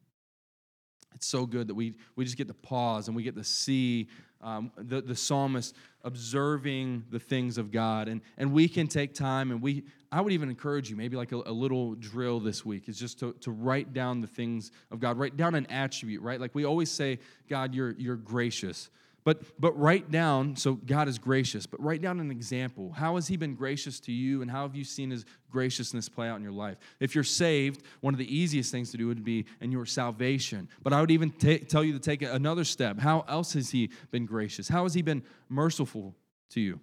It's 1.15 1.27
so 1.27 1.47
good 1.47 1.69
that 1.69 1.75
we, 1.75 1.95
we 2.15 2.25
just 2.25 2.37
get 2.37 2.47
to 2.49 2.55
pause 2.55 3.09
and 3.09 3.17
we 3.17 3.23
get 3.23 3.35
to 3.37 3.45
see 3.45 4.09
um, 4.43 4.71
the, 4.77 5.01
the 5.01 5.15
psalmist 5.17 5.75
observing 6.05 7.05
the 7.11 7.19
things 7.19 7.59
of 7.59 7.73
God. 7.73 8.09
And, 8.09 8.21
and 8.39 8.53
we 8.53 8.69
can 8.69 8.87
take 8.87 9.13
time 9.13 9.51
and 9.51 9.61
we, 9.61 9.85
I 10.13 10.21
would 10.21 10.33
even 10.33 10.49
encourage 10.49 10.89
you, 10.89 10.97
maybe 10.97 11.17
like 11.17 11.33
a, 11.33 11.37
a, 11.37 11.53
little 11.53 11.95
drill 11.97 12.39
this 12.39 12.65
week, 12.65 12.89
is 12.89 12.99
just 12.99 13.19
to, 13.21 13.33
to 13.41 13.51
write 13.51 13.93
down 13.93 14.21
the 14.21 14.27
things 14.27 14.71
of 14.93 15.01
God, 15.01 15.19
write 15.19 15.37
down 15.37 15.55
an 15.57 15.67
attribute, 15.67 16.23
right? 16.23 16.41
Like 16.41 16.55
we 16.55 16.65
always 16.65 16.91
say, 16.91 17.19
God, 17.49 17.75
you're, 17.75 17.93
you're 17.99 18.17
gracious. 18.17 18.89
But, 19.27 19.43
but 19.61 19.77
write 19.77 20.13
down, 20.13 20.55
so 20.55 20.75
God 20.75 21.09
is 21.09 21.19
gracious, 21.19 21.67
but 21.67 21.83
write 21.83 22.01
down 22.01 22.21
an 22.21 22.31
example. 22.31 22.93
How 22.93 23.17
has 23.17 23.27
He 23.27 23.37
been 23.37 23.57
gracious 23.57 23.99
to 24.03 24.13
you, 24.13 24.41
and 24.41 24.49
how 24.49 24.63
have 24.63 24.77
you 24.77 24.85
seen 24.85 25.11
His 25.11 25.25
graciousness 25.51 26.09
play 26.09 26.29
out 26.29 26.37
in 26.37 26.45
your 26.45 26.53
life? 26.53 26.77
If 27.01 27.17
you're 27.17 27.25
saved, 27.25 27.83
one 28.03 28.15
of 28.15 28.19
the 28.19 28.33
easiest 28.33 28.71
things 28.71 28.93
to 28.93 28.97
do 28.97 29.09
would 29.09 29.25
be 29.25 29.47
in 29.61 29.73
your 29.73 29.85
salvation. 29.85 30.69
But 30.81 30.93
I 30.93 31.01
would 31.01 31.11
even 31.11 31.33
t- 31.33 31.59
tell 31.59 31.83
you 31.83 31.93
to 31.93 31.99
take 31.99 32.23
another 32.23 32.63
step. 32.63 33.01
How 33.01 33.25
else 33.27 33.55
has 33.55 33.73
He 33.73 33.91
been 34.13 34.27
gracious? 34.27 34.69
How 34.69 34.85
has 34.85 34.95
He 34.95 35.03
been 35.03 35.25
merciful 35.49 36.15
to 36.51 36.61
you? 36.61 36.79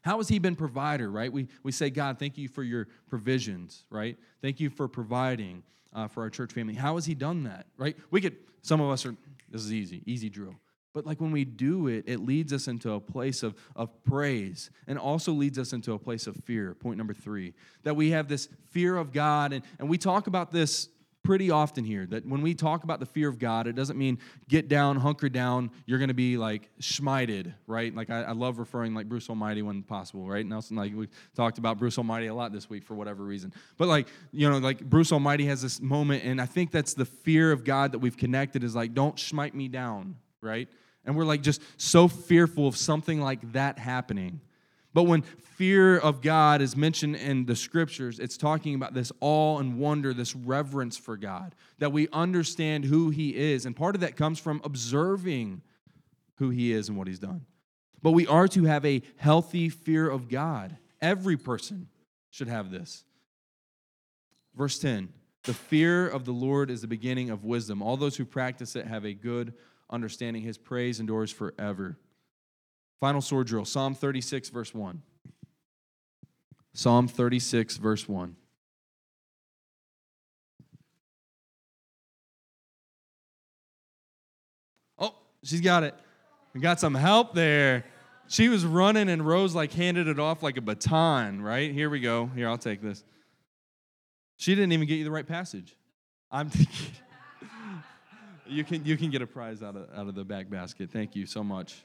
How 0.00 0.16
has 0.16 0.28
He 0.28 0.38
been 0.38 0.56
provider, 0.56 1.10
right? 1.10 1.30
We, 1.30 1.48
we 1.62 1.72
say, 1.72 1.90
God, 1.90 2.18
thank 2.18 2.38
you 2.38 2.48
for 2.48 2.62
your 2.62 2.88
provisions, 3.06 3.84
right? 3.90 4.16
Thank 4.40 4.60
you 4.60 4.70
for 4.70 4.88
providing 4.88 5.62
uh, 5.92 6.08
for 6.08 6.22
our 6.22 6.30
church 6.30 6.54
family. 6.54 6.72
How 6.72 6.94
has 6.94 7.04
He 7.04 7.14
done 7.14 7.42
that, 7.42 7.66
right? 7.76 7.98
We 8.10 8.22
could, 8.22 8.38
some 8.62 8.80
of 8.80 8.88
us 8.88 9.04
are, 9.04 9.14
this 9.50 9.62
is 9.62 9.74
easy, 9.74 10.02
easy 10.06 10.30
drill. 10.30 10.54
But 10.94 11.04
like 11.04 11.20
when 11.20 11.32
we 11.32 11.44
do 11.44 11.88
it, 11.88 12.04
it 12.06 12.20
leads 12.20 12.52
us 12.52 12.68
into 12.68 12.92
a 12.92 13.00
place 13.00 13.42
of, 13.42 13.56
of 13.74 13.90
praise 14.04 14.70
and 14.86 14.96
also 14.96 15.32
leads 15.32 15.58
us 15.58 15.72
into 15.72 15.92
a 15.92 15.98
place 15.98 16.28
of 16.28 16.36
fear. 16.44 16.72
Point 16.74 16.98
number 16.98 17.12
three 17.12 17.52
that 17.82 17.96
we 17.96 18.12
have 18.12 18.28
this 18.28 18.48
fear 18.70 18.96
of 18.96 19.12
God. 19.12 19.52
And, 19.52 19.64
and 19.80 19.88
we 19.88 19.98
talk 19.98 20.28
about 20.28 20.52
this 20.52 20.88
pretty 21.24 21.50
often 21.50 21.84
here 21.84 22.06
that 22.06 22.24
when 22.26 22.42
we 22.42 22.54
talk 22.54 22.84
about 22.84 23.00
the 23.00 23.06
fear 23.06 23.28
of 23.28 23.38
God, 23.38 23.66
it 23.66 23.74
doesn't 23.74 23.98
mean 23.98 24.18
get 24.46 24.68
down, 24.68 24.96
hunker 24.96 25.30
down, 25.30 25.70
you're 25.86 25.98
going 25.98 26.08
to 26.08 26.14
be 26.14 26.36
like 26.36 26.70
schmited, 26.80 27.54
right? 27.66 27.94
Like 27.94 28.10
I, 28.10 28.22
I, 28.22 28.32
love 28.32 28.58
referring 28.58 28.94
like 28.94 29.08
Bruce 29.08 29.30
Almighty 29.30 29.62
when 29.62 29.82
possible, 29.82 30.28
right? 30.28 30.44
Nelson, 30.44 30.76
like 30.76 30.94
we 30.94 31.08
talked 31.34 31.56
about 31.56 31.78
Bruce 31.78 31.96
Almighty 31.96 32.26
a 32.26 32.34
lot 32.34 32.52
this 32.52 32.68
week 32.68 32.84
for 32.84 32.94
whatever 32.94 33.24
reason. 33.24 33.54
But 33.78 33.88
like, 33.88 34.08
you 34.32 34.48
know, 34.48 34.58
like 34.58 34.78
Bruce 34.80 35.12
Almighty 35.12 35.46
has 35.46 35.62
this 35.62 35.80
moment, 35.80 36.24
and 36.24 36.40
I 36.40 36.46
think 36.46 36.70
that's 36.70 36.92
the 36.92 37.06
fear 37.06 37.50
of 37.50 37.64
God 37.64 37.92
that 37.92 38.00
we've 38.00 38.16
connected 38.16 38.62
is 38.62 38.76
like, 38.76 38.92
don't 38.92 39.18
smite 39.18 39.54
me 39.54 39.66
down, 39.68 40.16
right? 40.44 40.68
And 41.04 41.16
we're 41.16 41.24
like 41.24 41.42
just 41.42 41.60
so 41.76 42.08
fearful 42.08 42.66
of 42.66 42.76
something 42.76 43.20
like 43.20 43.52
that 43.52 43.78
happening. 43.78 44.40
But 44.94 45.04
when 45.04 45.22
fear 45.22 45.98
of 45.98 46.22
God 46.22 46.62
is 46.62 46.76
mentioned 46.76 47.16
in 47.16 47.46
the 47.46 47.56
scriptures, 47.56 48.20
it's 48.20 48.36
talking 48.36 48.76
about 48.76 48.94
this 48.94 49.10
awe 49.20 49.58
and 49.58 49.78
wonder, 49.78 50.14
this 50.14 50.36
reverence 50.36 50.96
for 50.96 51.16
God, 51.16 51.54
that 51.78 51.90
we 51.90 52.08
understand 52.12 52.84
who 52.84 53.10
He 53.10 53.34
is. 53.34 53.66
And 53.66 53.74
part 53.74 53.96
of 53.96 54.02
that 54.02 54.16
comes 54.16 54.38
from 54.38 54.60
observing 54.62 55.62
who 56.36 56.50
He 56.50 56.72
is 56.72 56.88
and 56.88 56.96
what 56.96 57.08
He's 57.08 57.18
done. 57.18 57.44
But 58.02 58.12
we 58.12 58.26
are 58.28 58.46
to 58.48 58.64
have 58.64 58.84
a 58.84 59.02
healthy 59.16 59.68
fear 59.68 60.08
of 60.08 60.28
God. 60.28 60.76
Every 61.02 61.36
person 61.36 61.88
should 62.30 62.48
have 62.48 62.70
this. 62.70 63.04
Verse 64.54 64.78
10 64.78 65.08
The 65.42 65.54
fear 65.54 66.06
of 66.06 66.24
the 66.24 66.32
Lord 66.32 66.70
is 66.70 66.82
the 66.82 66.86
beginning 66.86 67.30
of 67.30 67.44
wisdom. 67.44 67.82
All 67.82 67.96
those 67.96 68.16
who 68.16 68.24
practice 68.24 68.76
it 68.76 68.86
have 68.86 69.04
a 69.04 69.12
good 69.12 69.54
understanding. 69.94 70.42
His 70.42 70.58
praise 70.58 71.00
endures 71.00 71.30
forever. 71.30 71.96
Final 73.00 73.20
sword 73.20 73.46
drill 73.46 73.64
Psalm 73.64 73.94
36, 73.94 74.48
verse 74.50 74.74
1. 74.74 75.02
Psalm 76.74 77.06
36, 77.06 77.76
verse 77.76 78.08
1. 78.08 78.36
Oh, 84.98 85.14
she's 85.42 85.60
got 85.60 85.84
it. 85.84 85.94
We 86.52 86.60
got 86.60 86.80
some 86.80 86.94
help 86.94 87.34
there. 87.34 87.84
She 88.26 88.48
was 88.48 88.64
running 88.64 89.08
and 89.08 89.24
Rose 89.24 89.54
like 89.54 89.72
handed 89.72 90.08
it 90.08 90.18
off 90.18 90.42
like 90.42 90.56
a 90.56 90.60
baton, 90.60 91.42
right? 91.42 91.72
Here 91.72 91.90
we 91.90 92.00
go. 92.00 92.26
Here, 92.26 92.48
I'll 92.48 92.58
take 92.58 92.80
this. 92.80 93.04
She 94.36 94.54
didn't 94.54 94.72
even 94.72 94.88
get 94.88 94.96
you 94.96 95.04
the 95.04 95.10
right 95.10 95.26
passage. 95.26 95.76
I'm 96.30 96.50
thinking 96.50 96.96
you 98.46 98.64
can 98.64 98.84
you 98.84 98.96
can 98.96 99.10
get 99.10 99.22
a 99.22 99.26
prize 99.26 99.62
out 99.62 99.76
of 99.76 99.88
out 99.94 100.08
of 100.08 100.14
the 100.14 100.24
back 100.24 100.50
basket. 100.50 100.90
Thank 100.90 101.16
you 101.16 101.26
so 101.26 101.42
much. 101.42 101.84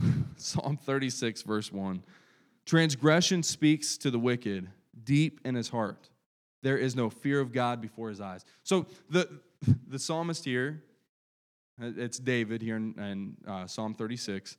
Psalm 0.36 0.78
36 0.84 1.42
verse 1.42 1.72
1. 1.72 2.02
Transgression 2.64 3.42
speaks 3.42 3.96
to 3.98 4.10
the 4.10 4.18
wicked 4.18 4.68
deep 5.04 5.40
in 5.44 5.54
his 5.54 5.68
heart. 5.68 6.08
There 6.62 6.78
is 6.78 6.94
no 6.94 7.10
fear 7.10 7.40
of 7.40 7.52
God 7.52 7.80
before 7.80 8.08
his 8.08 8.20
eyes. 8.20 8.44
So 8.62 8.86
the 9.10 9.40
the 9.88 9.98
psalmist 9.98 10.44
here, 10.44 10.82
it's 11.78 12.18
David 12.18 12.62
here 12.62 12.76
in, 12.76 12.98
in 12.98 13.36
uh, 13.46 13.66
Psalm 13.66 13.94
36, 13.94 14.56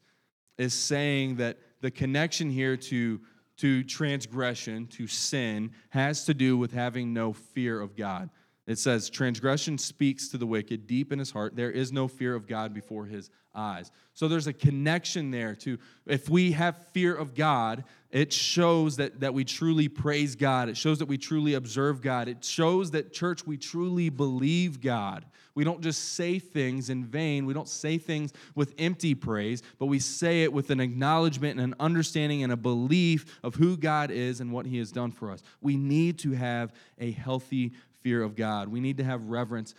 is 0.58 0.74
saying 0.74 1.38
that 1.38 1.58
the 1.82 1.92
connection 1.92 2.50
here 2.50 2.78
to 2.78 3.20
to 3.58 3.84
transgression, 3.84 4.88
to 4.88 5.06
sin, 5.06 5.72
has 5.90 6.26
to 6.26 6.34
do 6.34 6.58
with 6.58 6.72
having 6.72 7.14
no 7.14 7.34
fear 7.34 7.80
of 7.80 7.96
God 7.96 8.30
It 8.68 8.78
says, 8.78 9.10
Transgression 9.10 9.78
speaks 9.78 10.30
to 10.30 10.38
the 10.38 10.46
wicked 10.46 10.86
deep 10.86 11.12
in 11.12 11.20
his 11.20 11.32
heart. 11.32 11.56
There 11.56 11.72
is 11.72 11.92
no 11.92 12.08
fear 12.08 12.36
of 12.36 12.48
God 12.48 12.74
before 12.74 13.06
his 13.06 13.30
eyes. 13.56 13.92
So 14.14 14.28
there's 14.28 14.48
a 14.48 14.54
connection 14.54 15.32
there 15.32 15.56
to 15.56 15.78
if 16.06 16.30
we 16.30 16.52
have 16.52 16.78
fear 16.90 17.16
of 17.16 17.34
God, 17.34 17.84
it 18.12 18.32
shows 18.32 18.98
that, 18.98 19.22
that 19.22 19.34
we 19.34 19.44
truly 19.46 19.88
praise 19.88 20.36
God. 20.36 20.70
It 20.70 20.78
shows 20.78 21.00
that 21.00 21.08
we 21.08 21.18
truly 21.18 21.56
observe 21.56 22.02
God. 22.02 22.28
It 22.28 22.44
shows 22.44 22.92
that, 22.92 23.14
church, 23.14 23.48
we 23.48 23.58
truly 23.58 24.10
believe 24.10 24.80
God. 24.80 25.26
We 25.54 25.64
don't 25.64 25.82
just 25.82 26.14
say 26.14 26.40
things 26.40 26.90
in 26.90 27.04
vain. 27.04 27.46
We 27.46 27.54
don't 27.54 27.68
say 27.68 27.98
things 27.98 28.32
with 28.56 28.74
empty 28.78 29.16
praise, 29.16 29.64
but 29.80 29.88
we 29.88 30.00
say 30.00 30.44
it 30.44 30.54
with 30.54 30.70
an 30.70 30.80
acknowledgement 30.80 31.60
and 31.60 31.74
an 31.74 31.80
understanding 31.80 32.44
and 32.44 32.54
a 32.54 32.58
belief 32.58 33.40
of 33.44 33.56
who 33.56 33.76
God 33.76 34.12
is 34.12 34.40
and 34.40 34.52
what 34.52 34.66
He 34.66 34.78
has 34.78 34.92
done 34.92 35.12
for 35.12 35.32
us. 35.32 35.42
We 35.62 35.76
need 35.76 36.20
to 36.20 36.32
have 36.32 36.74
a 37.00 37.12
healthy 37.12 37.74
fear 38.02 38.22
of 38.22 38.36
God. 38.36 38.68
We 38.68 38.80
need 38.80 38.98
to 38.98 39.04
have 39.04 39.24
reverence 39.24 39.76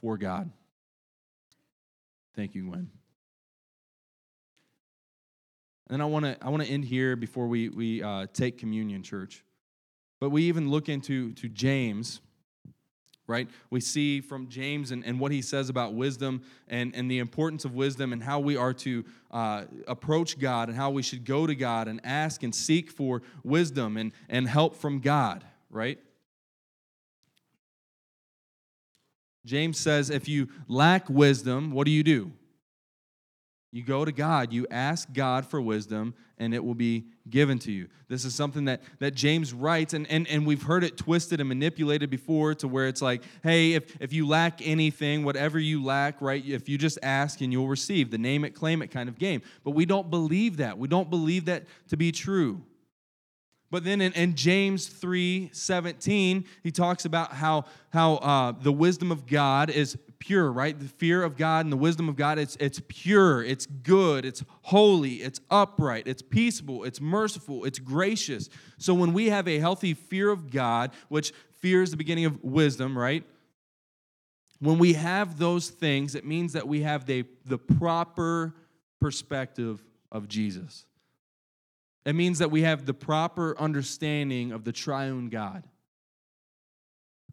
for 0.00 0.16
God. 0.16 0.50
Thank 2.34 2.54
you, 2.54 2.64
Gwen. 2.64 2.90
And 5.90 6.00
I 6.00 6.06
want 6.06 6.24
to 6.24 6.36
I 6.40 6.48
want 6.48 6.62
to 6.62 6.68
end 6.68 6.84
here 6.84 7.16
before 7.16 7.46
we 7.46 7.68
we 7.68 8.02
uh, 8.02 8.26
take 8.32 8.58
communion, 8.58 9.02
church. 9.02 9.44
But 10.20 10.30
we 10.30 10.44
even 10.44 10.70
look 10.70 10.88
into 10.88 11.32
to 11.32 11.48
James, 11.48 12.20
right? 13.26 13.48
We 13.70 13.80
see 13.80 14.20
from 14.20 14.48
James 14.48 14.92
and, 14.92 15.04
and 15.04 15.18
what 15.18 15.32
he 15.32 15.42
says 15.42 15.68
about 15.68 15.94
wisdom 15.94 16.42
and, 16.68 16.94
and 16.94 17.10
the 17.10 17.18
importance 17.18 17.64
of 17.64 17.74
wisdom 17.74 18.12
and 18.12 18.22
how 18.22 18.38
we 18.38 18.56
are 18.56 18.72
to 18.74 19.04
uh, 19.32 19.64
approach 19.88 20.38
God 20.38 20.68
and 20.68 20.76
how 20.76 20.90
we 20.90 21.02
should 21.02 21.24
go 21.24 21.46
to 21.46 21.56
God 21.56 21.88
and 21.88 22.00
ask 22.04 22.44
and 22.44 22.54
seek 22.54 22.90
for 22.90 23.22
wisdom 23.42 23.96
and, 23.96 24.12
and 24.28 24.48
help 24.48 24.76
from 24.76 25.00
God, 25.00 25.44
right? 25.70 25.98
James 29.44 29.78
says, 29.78 30.10
if 30.10 30.28
you 30.28 30.48
lack 30.68 31.08
wisdom, 31.08 31.72
what 31.72 31.84
do 31.84 31.90
you 31.90 32.02
do? 32.02 32.32
You 33.74 33.82
go 33.82 34.04
to 34.04 34.12
God, 34.12 34.52
you 34.52 34.66
ask 34.70 35.10
God 35.14 35.46
for 35.46 35.58
wisdom, 35.58 36.14
and 36.36 36.52
it 36.52 36.62
will 36.62 36.74
be 36.74 37.06
given 37.30 37.58
to 37.60 37.72
you. 37.72 37.88
This 38.06 38.26
is 38.26 38.34
something 38.34 38.66
that, 38.66 38.82
that 38.98 39.14
James 39.14 39.54
writes, 39.54 39.94
and, 39.94 40.06
and, 40.10 40.28
and 40.28 40.46
we've 40.46 40.62
heard 40.62 40.84
it 40.84 40.98
twisted 40.98 41.40
and 41.40 41.48
manipulated 41.48 42.10
before 42.10 42.54
to 42.56 42.68
where 42.68 42.86
it's 42.86 43.00
like, 43.00 43.22
hey, 43.42 43.72
if, 43.72 43.96
if 43.98 44.12
you 44.12 44.28
lack 44.28 44.60
anything, 44.62 45.24
whatever 45.24 45.58
you 45.58 45.82
lack, 45.82 46.20
right, 46.20 46.44
if 46.44 46.68
you 46.68 46.76
just 46.76 46.98
ask 47.02 47.40
and 47.40 47.50
you'll 47.50 47.66
receive, 47.66 48.10
the 48.10 48.18
name 48.18 48.44
it, 48.44 48.50
claim 48.50 48.82
it 48.82 48.88
kind 48.88 49.08
of 49.08 49.18
game. 49.18 49.40
But 49.64 49.70
we 49.70 49.86
don't 49.86 50.10
believe 50.10 50.58
that. 50.58 50.76
We 50.76 50.86
don't 50.86 51.08
believe 51.08 51.46
that 51.46 51.64
to 51.88 51.96
be 51.96 52.12
true. 52.12 52.60
But 53.72 53.84
then 53.84 54.02
in, 54.02 54.12
in, 54.12 54.34
James 54.34 54.86
3 54.86 55.48
17, 55.50 56.44
he 56.62 56.70
talks 56.70 57.06
about 57.06 57.32
how, 57.32 57.64
how 57.88 58.16
uh, 58.16 58.52
the 58.52 58.70
wisdom 58.70 59.10
of 59.10 59.26
God 59.26 59.70
is 59.70 59.96
pure, 60.18 60.52
right? 60.52 60.78
The 60.78 60.88
fear 60.88 61.22
of 61.22 61.38
God 61.38 61.64
and 61.64 61.72
the 61.72 61.78
wisdom 61.78 62.06
of 62.10 62.14
God, 62.14 62.38
it's, 62.38 62.54
it's 62.60 62.82
pure, 62.86 63.42
it's 63.42 63.64
good, 63.64 64.26
it's 64.26 64.44
holy, 64.60 65.14
it's 65.14 65.40
upright, 65.50 66.06
it's 66.06 66.20
peaceable, 66.20 66.84
it's 66.84 67.00
merciful, 67.00 67.64
it's 67.64 67.78
gracious. 67.78 68.50
So 68.76 68.92
when 68.92 69.14
we 69.14 69.30
have 69.30 69.48
a 69.48 69.58
healthy 69.58 69.94
fear 69.94 70.28
of 70.28 70.50
God, 70.50 70.90
which 71.08 71.32
fear 71.52 71.82
is 71.82 71.92
the 71.92 71.96
beginning 71.96 72.26
of 72.26 72.44
wisdom, 72.44 72.96
right? 72.96 73.24
When 74.58 74.78
we 74.78 74.92
have 74.92 75.38
those 75.38 75.70
things, 75.70 76.14
it 76.14 76.26
means 76.26 76.52
that 76.52 76.68
we 76.68 76.82
have 76.82 77.06
the, 77.06 77.24
the 77.46 77.56
proper 77.56 78.54
perspective 79.00 79.82
of 80.12 80.28
Jesus. 80.28 80.84
It 82.04 82.14
means 82.14 82.38
that 82.38 82.50
we 82.50 82.62
have 82.62 82.84
the 82.84 82.94
proper 82.94 83.58
understanding 83.58 84.52
of 84.52 84.64
the 84.64 84.72
triune 84.72 85.28
God. 85.28 85.64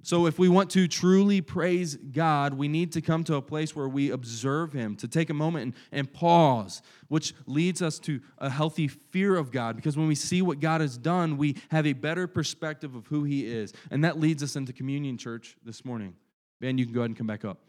So, 0.01 0.27
if 0.27 0.39
we 0.39 0.47
want 0.47 0.69
to 0.71 0.87
truly 0.87 1.41
praise 1.41 1.97
God, 1.97 2.53
we 2.53 2.69
need 2.69 2.93
to 2.93 3.01
come 3.01 3.25
to 3.25 3.35
a 3.35 3.41
place 3.41 3.75
where 3.75 3.89
we 3.89 4.11
observe 4.11 4.71
Him, 4.71 4.95
to 4.97 5.09
take 5.09 5.29
a 5.29 5.33
moment 5.33 5.63
and, 5.63 5.73
and, 5.91 6.13
pause, 6.13 6.81
which 7.09 7.33
leads 7.47 7.81
us 7.81 7.99
to 7.99 8.21
a 8.37 8.49
healthy 8.49 8.87
fear 8.87 9.35
of 9.35 9.51
God. 9.51 9.75
Because 9.75 9.97
when 9.97 10.07
we 10.07 10.15
see 10.15 10.41
what 10.41 10.61
God 10.61 10.79
has 10.79 10.97
done, 10.97 11.35
we 11.35 11.57
have 11.69 11.85
a 11.85 11.91
better 11.91 12.27
perspective 12.27 12.95
of 12.95 13.07
who 13.07 13.25
He 13.25 13.45
is. 13.45 13.73
And 13.91 14.05
that 14.05 14.17
leads 14.17 14.41
us 14.41 14.55
into 14.55 14.71
communion, 14.71 15.17
church, 15.17 15.57
this 15.65 15.83
morning. 15.83 16.15
Ben, 16.61 16.77
you 16.77 16.85
can 16.85 16.93
go 16.93 17.01
ahead 17.01 17.09
and 17.09 17.17
come 17.17 17.27
back 17.27 17.43
up 17.43 17.59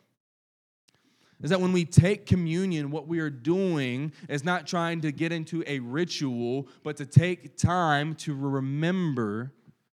is 1.42 1.50
that 1.50 1.60
when 1.60 1.72
we 1.72 1.84
take 1.84 2.26
communion, 2.26 2.90
what 2.90 3.06
we 3.06 3.20
are 3.20 3.30
doing 3.30 4.12
is 4.28 4.44
not 4.44 4.66
trying 4.66 5.00
to 5.02 5.12
get 5.12 5.32
into 5.32 5.64
a 5.66 5.78
ritual, 5.78 6.68
but 6.82 6.96
to 6.98 7.06
take 7.06 7.56
time 7.56 8.14
to 8.16 8.34
remember 8.34 9.52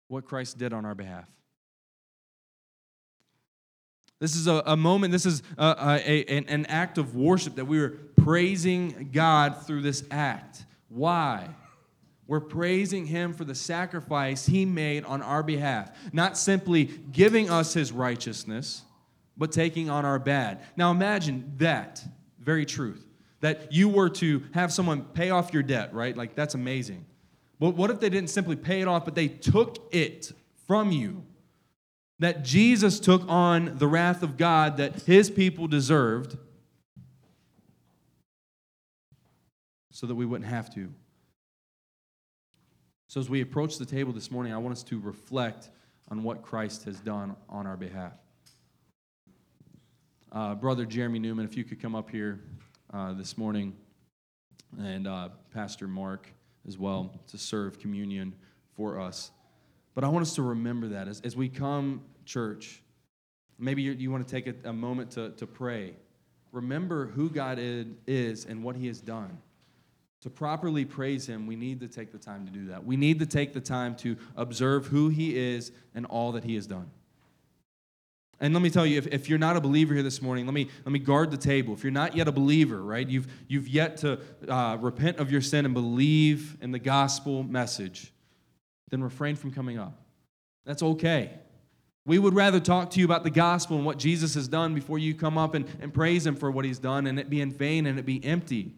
what 0.09 0.25
Christ 0.25 0.59
did 0.59 0.73
on 0.73 0.85
our 0.85 0.95
behalf. 0.95 1.29
This 4.21 4.37
is 4.37 4.47
a, 4.47 4.63
a 4.67 4.77
moment, 4.77 5.11
this 5.11 5.27
is 5.27 5.43
a, 5.59 5.75
a, 6.07 6.25
an, 6.27 6.45
an 6.47 6.67
act 6.67 6.97
of 6.97 7.17
worship 7.17 7.57
that 7.57 7.65
we 7.65 7.81
are 7.81 7.91
praising 7.91 9.11
God 9.13 9.67
through 9.67 9.83
this 9.83 10.05
act. 10.13 10.65
Why? 10.89 11.49
We're 12.29 12.39
praising 12.39 13.07
Him 13.07 13.33
for 13.33 13.45
the 13.45 13.57
sacrifice 13.57 14.47
He 14.47 14.65
made 14.65 15.05
on 15.05 15.23
our 15.23 15.43
behalf, 15.43 15.91
not 16.13 16.39
simply 16.39 16.85
giving 16.85 17.51
us 17.51 17.75
His 17.75 17.91
righteousness 17.91 18.83
but 19.37 19.53
taking 19.53 19.91
on 19.91 20.05
our 20.05 20.19
bad. 20.19 20.63
Now 20.77 20.91
imagine 20.91 21.53
that 21.57 22.05
very 22.39 22.67
truth 22.67 23.07
that 23.41 23.73
you 23.73 23.89
were 23.89 24.09
to 24.09 24.43
have 24.55 24.73
someone 24.73 25.03
pay 25.03 25.31
off 25.31 25.53
your 25.53 25.63
debt, 25.63 25.93
right? 25.93 26.17
Like 26.17 26.35
that's 26.35 26.55
amazing. 26.55 27.05
But 27.59 27.77
what 27.77 27.91
if 27.91 28.01
they 28.01 28.09
didn't 28.09 28.31
simply 28.31 28.57
pay 28.57 28.81
it 28.81 28.89
off, 28.89 29.05
but 29.05 29.15
they 29.15 29.29
took 29.29 29.89
it 29.95 30.33
from 30.67 30.91
you? 30.91 31.25
That 32.19 32.45
Jesus 32.45 33.01
took 33.01 33.23
on 33.29 33.79
the 33.79 33.89
wrath 33.89 34.23
of 34.23 34.37
God 34.37 34.77
that 34.77 35.03
his 35.03 35.29
people 35.29 35.67
deserved 35.67 36.37
so 39.91 40.07
that 40.07 40.15
we 40.15 40.25
wouldn't 40.25 40.49
have 40.49 40.73
to. 40.75 40.93
So, 43.09 43.21
as 43.21 43.29
we 43.29 43.43
approach 43.43 43.77
the 43.77 43.85
table 43.85 44.13
this 44.13 44.31
morning, 44.31 44.53
I 44.55 44.59
want 44.59 44.73
us 44.73 44.83
to 44.85 44.99
reflect 44.99 45.69
on 46.09 46.23
what 46.23 46.43
Christ 46.43 46.85
has 46.85 46.99
done 47.01 47.37
on 47.49 47.67
our 47.67 47.77
behalf. 47.77 48.15
Uh, 50.33 50.55
Brother 50.55 50.87
Jeremy 50.87 51.19
Newman, 51.19 51.45
if 51.45 51.59
you 51.59 51.65
could 51.65 51.79
come 51.79 51.95
up 51.95 52.09
here 52.09 52.41
uh, 52.95 53.13
this 53.13 53.37
morning, 53.37 53.77
and 54.81 55.07
uh, 55.07 55.29
Pastor 55.53 55.87
Mark 55.87 56.27
as 56.67 56.79
well 56.79 57.15
to 57.27 57.37
serve 57.37 57.79
communion 57.79 58.33
for 58.75 58.99
us. 58.99 59.31
But 59.95 60.05
I 60.05 60.09
want 60.09 60.23
us 60.23 60.35
to 60.37 60.43
remember 60.43 60.89
that 60.89 61.07
as, 61.07 61.21
as 61.21 61.37
we 61.37 61.51
come, 61.51 62.01
church, 62.25 62.83
maybe 63.59 63.83
you, 63.83 63.93
you 63.93 64.11
want 64.11 64.27
to 64.27 64.35
take 64.35 64.47
a, 64.47 64.71
a 64.71 64.73
moment 64.73 65.11
to, 65.13 65.33
to 65.33 65.47
pray. 65.47 65.97
Remember 66.51 67.09
who 67.09 67.29
God 67.29 67.59
is 67.61 68.47
and 68.47 68.65
what 68.65 68.75
He 68.75 68.87
has 68.87 69.03
done. 69.03 69.37
To 70.23 70.31
properly 70.31 70.87
praise 70.87 71.27
Him, 71.27 71.47
we 71.47 71.57
need 71.57 71.79
to 71.81 71.89
take 71.89 72.11
the 72.11 72.19
time 72.19 72.47
to 72.47 72.53
do 72.53 72.69
that. 72.69 72.87
We 72.87 72.97
need 72.97 73.19
to 73.19 73.27
take 73.27 73.53
the 73.53 73.61
time 73.61 73.97
to 73.97 74.17
observe 74.35 74.87
who 74.87 75.11
He 75.11 75.37
is 75.37 75.73
and 75.95 76.07
all 76.07 76.33
that 76.33 76.45
He 76.45 76.55
has 76.55 76.67
done. 76.67 76.91
And 78.43 78.53
let 78.53 78.61
me 78.61 78.71
tell 78.71 78.85
you, 78.85 78.99
if, 78.99 79.07
if 79.07 79.29
you're 79.29 79.39
not 79.39 79.57
a 79.57 79.61
believer 79.61 79.95
here 79.95 80.03
this 80.03 80.21
morning, 80.21 80.47
let 80.47 80.53
me, 80.53 80.69
let 80.85 80.91
me 80.91 80.99
guard 80.99 81.31
the 81.31 81.37
table. 81.37 81.75
If 81.75 81.85
you're 81.85 81.93
not 81.93 82.17
yet 82.17 82.27
a 82.27 82.33
believer, 82.33 82.83
right, 82.83 83.09
you've, 83.09 83.29
you've 83.47 83.69
yet 83.69 83.99
to 83.99 84.19
uh, 84.49 84.79
repent 84.81 85.19
of 85.19 85.31
your 85.31 85.41
sin 85.41 85.65
and 85.65 85.73
believe 85.73 86.59
in 86.61 86.73
the 86.73 86.81
gospel 86.81 87.45
message, 87.45 88.13
then 88.91 89.01
refrain 89.01 89.37
from 89.37 89.53
coming 89.53 89.79
up. 89.79 89.97
That's 90.67 90.83
okay. 90.83 91.31
We 92.05 92.19
would 92.19 92.35
rather 92.35 92.59
talk 92.59 92.91
to 92.91 92.99
you 92.99 93.05
about 93.05 93.23
the 93.23 93.31
gospel 93.31 93.77
and 93.77 93.87
what 93.87 93.97
Jesus 93.97 94.35
has 94.35 94.49
done 94.49 94.75
before 94.75 94.99
you 94.99 95.15
come 95.15 95.39
up 95.39 95.55
and, 95.55 95.65
and 95.81 95.95
praise 95.95 96.27
him 96.27 96.35
for 96.35 96.51
what 96.51 96.65
he's 96.65 96.81
done 96.81 97.07
and 97.07 97.21
it 97.21 97.31
be 97.31 97.41
in 97.41 97.53
vain 97.53 97.87
and 97.87 97.97
it 97.97 98.05
be 98.05 98.25
empty. 98.25 98.73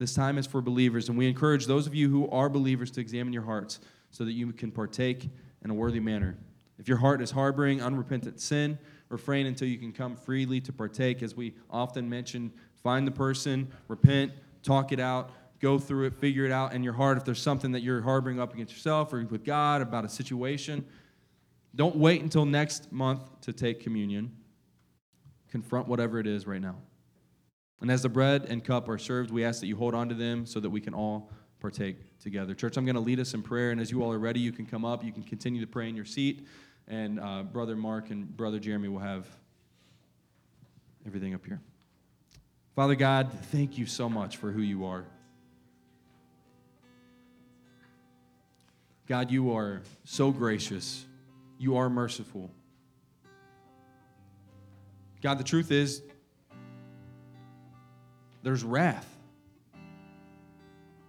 This 0.00 0.12
time 0.12 0.38
is 0.38 0.46
for 0.46 0.60
believers, 0.60 1.08
and 1.08 1.16
we 1.16 1.28
encourage 1.28 1.66
those 1.66 1.86
of 1.86 1.94
you 1.94 2.10
who 2.10 2.28
are 2.30 2.50
believers 2.50 2.90
to 2.90 3.00
examine 3.00 3.32
your 3.32 3.44
hearts 3.44 3.78
so 4.10 4.24
that 4.24 4.32
you 4.32 4.52
can 4.52 4.72
partake 4.72 5.30
in 5.64 5.70
a 5.70 5.74
worthy 5.74 6.00
manner. 6.00 6.36
If 6.78 6.88
your 6.88 6.98
heart 6.98 7.22
is 7.22 7.30
harboring 7.30 7.80
unrepentant 7.80 8.40
sin, 8.40 8.78
refrain 9.08 9.46
until 9.46 9.68
you 9.68 9.78
can 9.78 9.92
come 9.92 10.16
freely 10.16 10.60
to 10.62 10.72
partake. 10.72 11.22
As 11.22 11.34
we 11.34 11.54
often 11.70 12.08
mention, 12.08 12.52
find 12.82 13.06
the 13.06 13.12
person, 13.12 13.68
repent, 13.88 14.32
talk 14.62 14.92
it 14.92 15.00
out, 15.00 15.30
go 15.60 15.78
through 15.78 16.06
it, 16.06 16.14
figure 16.14 16.44
it 16.44 16.52
out 16.52 16.72
in 16.72 16.82
your 16.82 16.92
heart. 16.92 17.16
If 17.16 17.24
there's 17.24 17.40
something 17.40 17.72
that 17.72 17.82
you're 17.82 18.02
harboring 18.02 18.40
up 18.40 18.52
against 18.52 18.72
yourself 18.72 19.12
or 19.12 19.24
with 19.24 19.44
God 19.44 19.80
about 19.80 20.04
a 20.04 20.08
situation, 20.08 20.84
don't 21.74 21.96
wait 21.96 22.22
until 22.22 22.44
next 22.44 22.92
month 22.92 23.22
to 23.42 23.52
take 23.52 23.80
communion. 23.80 24.32
Confront 25.50 25.88
whatever 25.88 26.18
it 26.18 26.26
is 26.26 26.46
right 26.46 26.60
now. 26.60 26.76
And 27.80 27.90
as 27.90 28.02
the 28.02 28.08
bread 28.08 28.46
and 28.48 28.64
cup 28.64 28.88
are 28.88 28.98
served, 28.98 29.30
we 29.30 29.44
ask 29.44 29.60
that 29.60 29.66
you 29.66 29.76
hold 29.76 29.94
on 29.94 30.08
to 30.08 30.14
them 30.14 30.46
so 30.46 30.60
that 30.60 30.70
we 30.70 30.80
can 30.80 30.94
all 30.94 31.30
partake 31.60 31.96
together. 32.20 32.54
Church, 32.54 32.76
I'm 32.76 32.84
going 32.84 32.96
to 32.96 33.00
lead 33.00 33.20
us 33.20 33.34
in 33.34 33.42
prayer, 33.42 33.70
and 33.70 33.80
as 33.80 33.90
you 33.90 34.02
all 34.02 34.12
are 34.12 34.18
ready, 34.18 34.40
you 34.40 34.52
can 34.52 34.66
come 34.66 34.84
up. 34.84 35.04
You 35.04 35.12
can 35.12 35.22
continue 35.22 35.60
to 35.60 35.66
pray 35.66 35.88
in 35.88 35.96
your 35.96 36.04
seat 36.04 36.46
and 36.88 37.18
uh, 37.20 37.42
Brother 37.42 37.76
Mark 37.76 38.10
and 38.10 38.36
Brother 38.36 38.58
Jeremy 38.58 38.88
will 38.88 39.00
have 39.00 39.26
everything 41.06 41.34
up 41.34 41.44
here. 41.44 41.60
Father 42.74 42.94
God, 42.94 43.32
thank 43.50 43.78
you 43.78 43.86
so 43.86 44.08
much 44.08 44.36
for 44.36 44.50
who 44.50 44.60
you 44.60 44.84
are. 44.84 45.04
God, 49.06 49.30
you 49.30 49.52
are 49.52 49.82
so 50.04 50.30
gracious. 50.30 51.04
You 51.58 51.76
are 51.76 51.88
merciful. 51.88 52.50
God, 55.22 55.38
the 55.38 55.44
truth 55.44 55.70
is, 55.70 56.02
there's 58.42 58.62
wrath. 58.62 59.08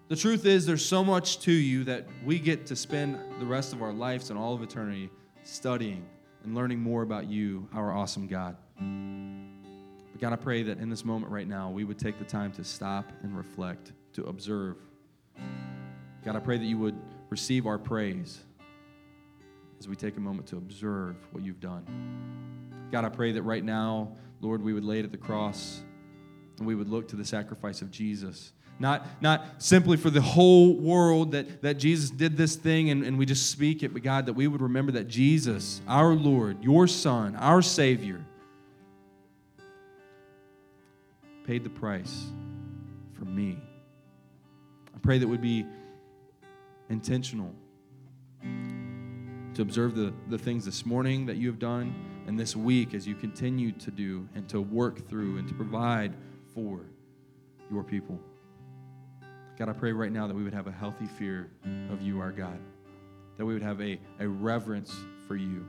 The 0.08 0.16
truth 0.16 0.46
is, 0.46 0.66
there's 0.66 0.86
so 0.86 1.04
much 1.04 1.40
to 1.40 1.52
you 1.52 1.84
that 1.84 2.08
we 2.24 2.40
get 2.40 2.68
to 2.68 2.76
spend 2.76 3.20
the 3.40 3.46
rest 3.46 3.74
of 3.74 3.82
our 3.82 3.92
lives 3.92 4.30
and 4.30 4.40
all 4.40 4.54
of 4.54 4.64
eternity 4.64 5.10
studying 5.48 6.06
and 6.44 6.54
learning 6.54 6.80
more 6.80 7.04
about 7.04 7.28
you, 7.28 7.68
our 7.74 7.92
awesome 7.92 8.28
God. 8.28 8.58
But 8.78 10.22
God, 10.22 10.34
I 10.34 10.36
pray 10.36 10.64
that 10.64 10.80
in 10.80 10.90
this 10.90 11.06
moment 11.06 11.32
right 11.32 11.48
now, 11.48 11.70
we 11.70 11.84
would 11.84 11.98
take 11.98 12.20
the 12.20 12.26
time 12.26 12.52
to 12.54 12.64
stop 12.64 13.12
and 13.24 13.36
reflect, 13.36 13.94
to 14.14 14.26
observe. 14.26 14.76
God, 16.26 16.36
I 16.36 16.40
pray 16.40 16.58
that 16.58 16.66
you 16.66 16.78
would 16.78 17.00
receive 17.30 17.66
our 17.66 17.78
praise 17.78 18.40
as 19.80 19.88
we 19.88 19.96
take 19.96 20.18
a 20.18 20.20
moment 20.20 20.48
to 20.48 20.58
observe 20.58 21.16
what 21.32 21.44
you've 21.44 21.62
done. 21.62 21.86
God, 22.92 23.06
I 23.06 23.10
pray 23.10 23.32
that 23.32 23.44
right 23.44 23.64
now, 23.64 24.12
Lord, 24.42 24.62
we 24.62 24.74
would 24.74 24.84
lay 24.84 25.00
it 25.00 25.06
at 25.06 25.12
the 25.12 25.18
cross 25.18 25.82
and 26.58 26.68
we 26.68 26.76
would 26.76 26.90
look 26.90 27.08
to 27.10 27.16
the 27.16 27.26
sacrifice 27.26 27.82
of 27.82 27.90
Jesus 27.92 28.52
not, 28.80 29.06
not 29.22 29.62
simply 29.62 29.98
for 29.98 30.10
the 30.10 30.22
whole 30.22 30.76
world 30.76 31.32
that, 31.32 31.62
that 31.62 31.78
Jesus 31.78 32.10
did 32.10 32.38
this 32.38 32.56
thing 32.56 32.90
and, 32.90 33.04
and 33.04 33.18
we 33.18 33.26
just 33.26 33.52
speak 33.52 33.84
it, 33.84 33.94
but 33.94 34.04
God, 34.04 34.26
that 34.28 34.34
we 34.34 34.48
would 34.48 34.62
remember 34.62 34.92
that 34.94 35.08
Jesus, 35.08 35.82
our 35.88 36.14
Lord, 36.14 36.64
your 36.64 36.88
Son, 36.88 37.36
our 37.36 37.62
Savior, 37.62 38.24
paid 41.46 41.64
the 41.64 41.70
price 41.70 42.26
for 43.18 43.26
me. 43.26 43.58
I 44.94 45.00
pray 45.00 45.18
that 45.18 45.28
would 45.28 45.42
be 45.42 45.66
intentional 46.90 47.54
to 49.54 49.62
observe 49.62 49.96
the, 49.96 50.14
the 50.30 50.38
things 50.38 50.66
this 50.66 50.86
morning 50.86 51.26
that 51.26 51.38
you 51.38 51.48
have 51.48 51.58
done 51.58 51.96
and 52.28 52.40
this 52.40 52.56
week 52.56 52.94
as 52.94 53.08
you 53.08 53.16
continue 53.16 53.72
to 53.72 53.90
do 53.90 54.28
and 54.36 54.48
to 54.50 54.62
work 54.62 55.08
through 55.10 55.38
and 55.38 55.48
to 55.48 55.54
provide 55.54 56.14
for 56.54 56.82
your 57.72 57.84
people. 57.84 58.20
God, 59.58 59.70
I 59.70 59.74
pray 59.74 59.92
right 59.92 60.12
now 60.12 60.28
that 60.28 60.36
we 60.36 60.44
would 60.44 60.54
have 60.54 60.68
a 60.68 60.72
healthy 60.72 61.08
fear 61.08 61.50
of 61.92 62.00
you, 62.02 62.20
our 62.20 62.32
God, 62.32 62.60
that 63.38 63.46
we 63.46 63.54
would 63.54 63.64
have 63.64 63.82
a, 63.82 64.00
a 64.20 64.28
reverence 64.28 64.96
for 65.28 65.36
you. 65.36 65.66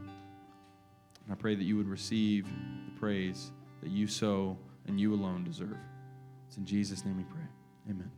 And 1.24 1.32
I 1.32 1.34
pray 1.34 1.54
that 1.54 1.64
you 1.64 1.78
would 1.78 1.88
receive 1.88 2.44
the 2.44 3.00
praise 3.00 3.50
that 3.82 3.90
you 3.90 4.06
so 4.06 4.58
and 4.86 5.00
you 5.00 5.14
alone 5.14 5.42
deserve. 5.42 5.76
It's 6.48 6.58
in 6.58 6.66
Jesus' 6.66 7.04
name 7.04 7.16
we 7.16 7.24
pray. 7.24 7.46
Amen. 7.88 8.10